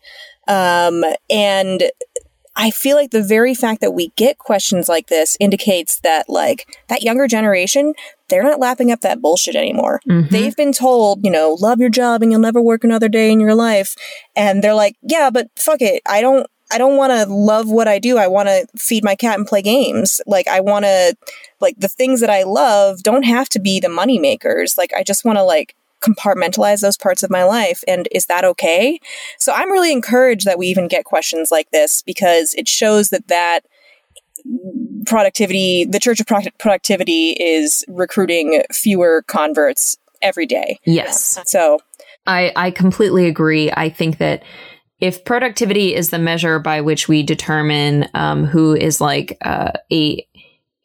Um, 0.48 1.04
and 1.30 1.84
I 2.56 2.70
feel 2.70 2.96
like 2.96 3.10
the 3.10 3.22
very 3.22 3.54
fact 3.54 3.80
that 3.80 3.92
we 3.92 4.12
get 4.16 4.38
questions 4.38 4.88
like 4.88 5.08
this 5.08 5.36
indicates 5.40 5.98
that 6.00 6.28
like 6.28 6.78
that 6.88 7.02
younger 7.02 7.26
generation, 7.26 7.94
they're 8.28 8.44
not 8.44 8.60
lapping 8.60 8.92
up 8.92 9.00
that 9.00 9.20
bullshit 9.20 9.56
anymore. 9.56 10.00
Mhm. 10.08 10.30
They've 10.30 10.56
been 10.56 10.72
told, 10.72 11.24
you 11.24 11.30
know, 11.30 11.56
love 11.60 11.80
your 11.80 11.88
job 11.88 12.22
and 12.22 12.30
you'll 12.30 12.40
never 12.40 12.62
work 12.62 12.84
another 12.84 13.08
day 13.08 13.30
in 13.32 13.40
your 13.40 13.54
life. 13.54 13.96
And 14.36 14.62
they're 14.62 14.74
like, 14.74 14.96
yeah, 15.02 15.30
but 15.30 15.48
fuck 15.56 15.82
it. 15.82 16.02
I 16.06 16.20
don't 16.20 16.46
I 16.70 16.78
don't 16.78 16.96
want 16.96 17.12
to 17.12 17.26
love 17.32 17.70
what 17.70 17.86
I 17.88 17.98
do. 17.98 18.16
I 18.18 18.26
want 18.26 18.48
to 18.48 18.66
feed 18.76 19.04
my 19.04 19.14
cat 19.14 19.38
and 19.38 19.46
play 19.46 19.60
games. 19.62 20.20
Like 20.26 20.48
I 20.48 20.60
want 20.60 20.84
to 20.86 21.14
like 21.60 21.74
the 21.78 21.88
things 21.88 22.20
that 22.20 22.30
I 22.30 22.42
love 22.44 23.02
don't 23.02 23.24
have 23.24 23.48
to 23.50 23.60
be 23.60 23.80
the 23.80 23.88
money 23.88 24.18
makers. 24.18 24.78
Like 24.78 24.92
I 24.96 25.02
just 25.02 25.24
want 25.24 25.36
to 25.38 25.42
like 25.44 25.74
compartmentalize 26.04 26.80
those 26.80 26.96
parts 26.96 27.22
of 27.22 27.30
my 27.30 27.44
life 27.44 27.82
and 27.88 28.08
is 28.12 28.26
that 28.26 28.44
okay? 28.44 29.00
So 29.38 29.52
I'm 29.52 29.70
really 29.70 29.92
encouraged 29.92 30.46
that 30.46 30.58
we 30.58 30.66
even 30.68 30.88
get 30.88 31.04
questions 31.04 31.50
like 31.50 31.70
this 31.70 32.02
because 32.02 32.54
it 32.54 32.68
shows 32.68 33.10
that 33.10 33.28
that 33.28 33.60
productivity, 35.06 35.84
the 35.84 35.98
Church 36.00 36.20
of 36.20 36.26
Product- 36.26 36.58
Productivity 36.58 37.30
is 37.30 37.84
recruiting 37.88 38.62
fewer 38.72 39.22
converts 39.26 39.96
every 40.22 40.46
day. 40.46 40.78
Yes. 40.84 41.38
So 41.46 41.78
I, 42.26 42.52
I 42.56 42.70
completely 42.70 43.26
agree. 43.26 43.70
I 43.70 43.88
think 43.88 44.18
that 44.18 44.42
if 45.00 45.24
productivity 45.24 45.94
is 45.94 46.10
the 46.10 46.18
measure 46.18 46.58
by 46.58 46.80
which 46.80 47.08
we 47.08 47.22
determine 47.22 48.08
um, 48.14 48.44
who 48.44 48.74
is 48.74 49.00
like 49.00 49.36
uh, 49.42 49.72
a 49.92 50.26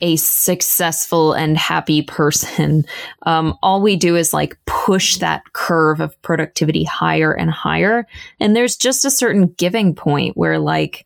a 0.01 0.15
successful 0.15 1.33
and 1.33 1.57
happy 1.57 2.01
person, 2.01 2.85
um, 3.23 3.57
all 3.61 3.81
we 3.81 3.95
do 3.95 4.15
is 4.15 4.33
like 4.33 4.57
push 4.65 5.17
that 5.17 5.43
curve 5.53 5.99
of 5.99 6.19
productivity 6.21 6.83
higher 6.83 7.33
and 7.33 7.51
higher. 7.51 8.07
And 8.39 8.55
there's 8.55 8.77
just 8.77 9.05
a 9.05 9.11
certain 9.11 9.47
giving 9.57 9.93
point 9.93 10.37
where 10.37 10.59
like 10.59 11.05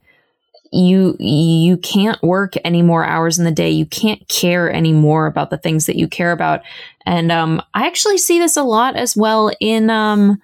you 0.71 1.15
you 1.19 1.77
can't 1.77 2.21
work 2.23 2.55
any 2.65 2.81
more 2.81 3.05
hours 3.05 3.37
in 3.37 3.45
the 3.45 3.51
day. 3.51 3.69
You 3.69 3.85
can't 3.85 4.27
care 4.27 4.71
anymore 4.71 5.27
about 5.27 5.51
the 5.51 5.57
things 5.57 5.85
that 5.85 5.97
you 5.97 6.07
care 6.07 6.31
about. 6.31 6.61
And 7.05 7.31
um, 7.31 7.61
I 7.73 7.85
actually 7.85 8.17
see 8.17 8.39
this 8.39 8.57
a 8.57 8.63
lot 8.63 8.95
as 8.95 9.15
well 9.15 9.51
in 9.59 9.89
um, 9.89 10.41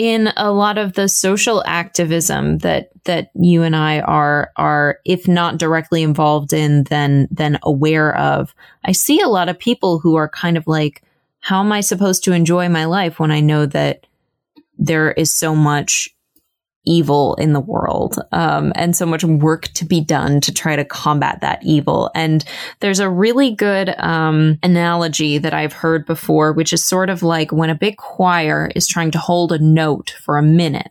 in 0.00 0.32
a 0.38 0.50
lot 0.50 0.78
of 0.78 0.94
the 0.94 1.10
social 1.10 1.62
activism 1.66 2.56
that 2.60 2.88
that 3.04 3.30
you 3.34 3.62
and 3.62 3.76
I 3.76 4.00
are 4.00 4.50
are 4.56 4.98
if 5.04 5.28
not 5.28 5.58
directly 5.58 6.02
involved 6.02 6.54
in 6.54 6.84
then 6.84 7.28
then 7.30 7.58
aware 7.62 8.16
of. 8.16 8.54
I 8.82 8.92
see 8.92 9.20
a 9.20 9.28
lot 9.28 9.50
of 9.50 9.58
people 9.58 9.98
who 9.98 10.16
are 10.16 10.30
kind 10.30 10.56
of 10.56 10.66
like 10.66 11.02
how 11.40 11.60
am 11.60 11.70
I 11.70 11.82
supposed 11.82 12.24
to 12.24 12.32
enjoy 12.32 12.70
my 12.70 12.86
life 12.86 13.20
when 13.20 13.30
I 13.30 13.40
know 13.40 13.66
that 13.66 14.06
there 14.78 15.12
is 15.12 15.30
so 15.30 15.54
much 15.54 16.08
evil 16.84 17.34
in 17.36 17.52
the 17.52 17.60
world 17.60 18.18
um, 18.32 18.72
and 18.74 18.96
so 18.96 19.04
much 19.04 19.22
work 19.24 19.68
to 19.68 19.84
be 19.84 20.00
done 20.00 20.40
to 20.40 20.52
try 20.52 20.76
to 20.76 20.84
combat 20.84 21.40
that 21.40 21.62
evil 21.62 22.10
and 22.14 22.44
there's 22.80 23.00
a 23.00 23.08
really 23.08 23.54
good 23.54 23.94
um, 23.98 24.58
analogy 24.62 25.38
that 25.38 25.54
I've 25.54 25.72
heard 25.72 26.06
before, 26.06 26.52
which 26.52 26.72
is 26.72 26.82
sort 26.82 27.10
of 27.10 27.22
like 27.22 27.52
when 27.52 27.70
a 27.70 27.74
big 27.74 27.96
choir 27.96 28.70
is 28.74 28.86
trying 28.86 29.10
to 29.12 29.18
hold 29.18 29.52
a 29.52 29.58
note 29.58 30.14
for 30.22 30.38
a 30.38 30.42
minute. 30.42 30.90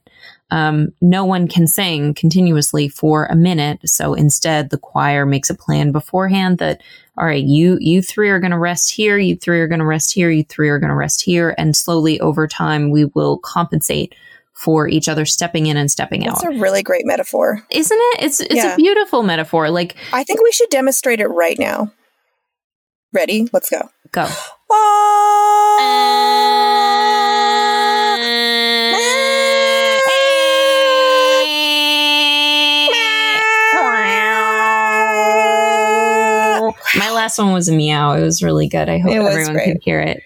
Um, 0.52 0.90
no 1.00 1.26
one 1.26 1.48
can 1.48 1.68
sing 1.68 2.16
continuously 2.16 2.90
for 2.90 3.26
a 3.26 3.36
minute, 3.36 3.88
so 3.88 4.16
instead 4.16 4.70
the 4.70 4.80
choir 4.80 5.26
makes 5.26 5.52
a 5.52 5.56
plan 5.56 5.92
beforehand 5.92 6.58
that 6.58 6.82
all 7.18 7.26
right, 7.26 7.44
you 7.44 7.78
you 7.80 8.02
three 8.02 8.30
are 8.30 8.40
going 8.40 8.52
to 8.52 8.58
rest 8.58 8.92
here, 8.92 9.18
you 9.18 9.36
three 9.36 9.60
are 9.60 9.68
going 9.68 9.80
to 9.80 9.86
rest 9.86 10.14
here, 10.14 10.32
you 10.32 10.44
three 10.44 10.70
are 10.70 10.80
going 10.80 10.90
to 10.90 10.96
rest 10.96 11.22
here, 11.22 11.54
and 11.58 11.76
slowly 11.76 12.20
over 12.20 12.48
time 12.48 12.90
we 12.90 13.06
will 13.06 13.38
compensate 13.40 14.16
for 14.60 14.90
each 14.90 15.08
other 15.08 15.26
stepping 15.26 15.68
in 15.68 15.78
and 15.78 15.90
stepping 15.90 16.20
that's 16.22 16.44
out. 16.44 16.44
That's 16.44 16.58
a 16.58 16.62
really 16.62 16.84
great 16.84 17.06
metaphor. 17.06 17.64
Isn't 17.70 17.98
it? 17.98 18.24
It's 18.24 18.42
it's 18.42 18.56
Yeah. 18.56 18.74
a 18.74 18.76
beautiful 18.76 19.24
metaphor. 19.24 19.70
Like 19.70 19.96
I 20.12 20.26
think 20.26 20.42
we 20.44 20.52
should 20.52 20.70
demonstrate 20.70 21.22
it 21.22 21.28
right 21.28 21.58
now. 21.58 21.94
Ready? 23.14 23.48
Let's 23.54 23.70
go. 23.70 23.90
go. 24.12 24.28
My 36.96 37.12
last 37.12 37.38
one 37.38 37.54
was 37.54 37.70
a 37.70 37.74
meow. 37.74 38.14
It 38.14 38.22
was 38.22 38.44
really 38.44 38.68
good. 38.68 38.90
I 38.90 38.98
hope 39.00 39.12
everyone 39.14 39.54
great. 39.54 39.66
could 39.74 39.84
hear 39.84 40.00
it. 40.02 40.22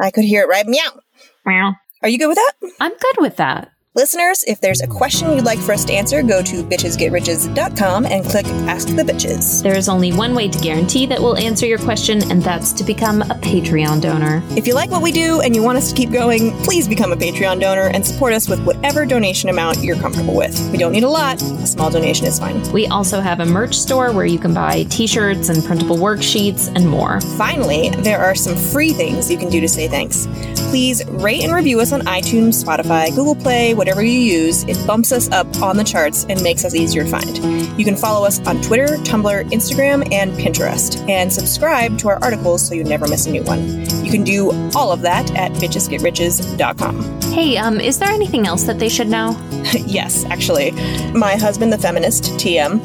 I 0.00 0.10
could 0.10 0.24
hear 0.24 0.42
it 0.42 0.48
right. 0.48 0.66
Meow. 0.66 1.00
Meow. 1.44 1.74
Are 2.02 2.08
you 2.08 2.18
good 2.18 2.28
with 2.28 2.36
that? 2.36 2.52
I'm 2.80 2.92
good 2.92 3.16
with 3.18 3.36
that. 3.36 3.70
Listeners, 3.96 4.44
if 4.46 4.60
there's 4.60 4.82
a 4.82 4.86
question 4.86 5.32
you'd 5.32 5.46
like 5.46 5.58
for 5.58 5.72
us 5.72 5.82
to 5.86 5.92
answer, 5.94 6.22
go 6.22 6.42
to 6.42 6.62
bitchesgetriches.com 6.62 8.04
and 8.04 8.26
click 8.26 8.44
Ask 8.68 8.88
the 8.88 9.02
Bitches. 9.02 9.62
There 9.62 9.74
is 9.74 9.88
only 9.88 10.12
one 10.12 10.34
way 10.34 10.50
to 10.50 10.58
guarantee 10.58 11.06
that 11.06 11.18
we'll 11.18 11.38
answer 11.38 11.64
your 11.64 11.78
question, 11.78 12.30
and 12.30 12.42
that's 12.42 12.74
to 12.74 12.84
become 12.84 13.22
a 13.22 13.36
Patreon 13.36 14.02
donor. 14.02 14.42
If 14.50 14.66
you 14.66 14.74
like 14.74 14.90
what 14.90 15.00
we 15.00 15.12
do 15.12 15.40
and 15.40 15.56
you 15.56 15.62
want 15.62 15.78
us 15.78 15.88
to 15.88 15.96
keep 15.96 16.10
going, 16.10 16.52
please 16.58 16.86
become 16.86 17.10
a 17.10 17.16
Patreon 17.16 17.58
donor 17.58 17.88
and 17.88 18.06
support 18.06 18.34
us 18.34 18.50
with 18.50 18.62
whatever 18.66 19.06
donation 19.06 19.48
amount 19.48 19.78
you're 19.78 19.96
comfortable 19.96 20.36
with. 20.36 20.54
We 20.70 20.76
don't 20.76 20.92
need 20.92 21.04
a 21.04 21.08
lot, 21.08 21.40
a 21.40 21.66
small 21.66 21.88
donation 21.88 22.26
is 22.26 22.38
fine. 22.38 22.70
We 22.74 22.86
also 22.88 23.22
have 23.22 23.40
a 23.40 23.46
merch 23.46 23.78
store 23.78 24.12
where 24.12 24.26
you 24.26 24.38
can 24.38 24.52
buy 24.52 24.82
t 24.90 25.06
shirts 25.06 25.48
and 25.48 25.64
printable 25.64 25.96
worksheets 25.96 26.70
and 26.76 26.86
more. 26.86 27.22
Finally, 27.38 27.88
there 28.00 28.20
are 28.20 28.34
some 28.34 28.56
free 28.56 28.92
things 28.92 29.30
you 29.30 29.38
can 29.38 29.48
do 29.48 29.58
to 29.58 29.68
say 29.68 29.88
thanks. 29.88 30.28
Please 30.68 31.02
rate 31.06 31.44
and 31.44 31.54
review 31.54 31.80
us 31.80 31.92
on 31.92 32.02
iTunes, 32.02 32.62
Spotify, 32.62 33.08
Google 33.14 33.36
Play, 33.36 33.72
whatever 33.72 33.85
you 33.94 34.20
use. 34.20 34.64
It 34.64 34.84
bumps 34.86 35.12
us 35.12 35.30
up 35.30 35.46
on 35.62 35.76
the 35.76 35.84
charts 35.84 36.26
and 36.28 36.42
makes 36.42 36.64
us 36.64 36.74
easier 36.74 37.04
to 37.04 37.10
find. 37.10 37.38
You 37.78 37.84
can 37.84 37.96
follow 37.96 38.26
us 38.26 38.40
on 38.46 38.60
Twitter, 38.62 38.96
Tumblr, 38.98 39.50
Instagram, 39.50 40.12
and 40.12 40.32
Pinterest, 40.32 41.08
and 41.08 41.32
subscribe 41.32 41.98
to 41.98 42.08
our 42.08 42.22
articles 42.22 42.66
so 42.66 42.74
you 42.74 42.84
never 42.84 43.06
miss 43.08 43.26
a 43.26 43.30
new 43.30 43.42
one. 43.42 43.84
You 44.04 44.10
can 44.10 44.24
do 44.24 44.50
all 44.74 44.92
of 44.92 45.02
that 45.02 45.30
at 45.36 45.52
bitchesgetriches.com. 45.52 47.20
Hey, 47.32 47.56
um, 47.56 47.80
is 47.80 47.98
there 47.98 48.10
anything 48.10 48.46
else 48.46 48.64
that 48.64 48.78
they 48.78 48.88
should 48.88 49.08
know? 49.08 49.36
yes, 49.86 50.24
actually. 50.26 50.72
My 51.12 51.36
husband, 51.36 51.72
the 51.72 51.78
feminist, 51.78 52.24
TM, 52.34 52.80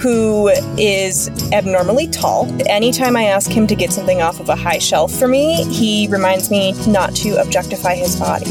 who 0.00 0.48
is 0.78 1.28
abnormally 1.52 2.08
tall. 2.08 2.48
Anytime 2.68 3.16
I 3.16 3.24
ask 3.24 3.50
him 3.50 3.66
to 3.66 3.74
get 3.74 3.92
something 3.92 4.22
off 4.22 4.40
of 4.40 4.48
a 4.48 4.56
high 4.56 4.78
shelf 4.78 5.12
for 5.12 5.28
me, 5.28 5.64
he 5.64 6.08
reminds 6.08 6.50
me 6.50 6.72
not 6.90 7.14
to 7.16 7.40
objectify 7.40 7.94
his 7.94 8.16
body. 8.16 8.46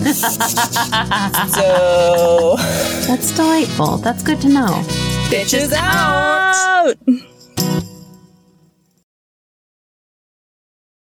so. 1.50 2.56
That's 3.06 3.32
delightful. 3.36 3.98
That's 3.98 4.22
good 4.22 4.40
to 4.42 4.48
know. 4.48 4.82
Bitches 5.28 5.72
out! 5.76 6.96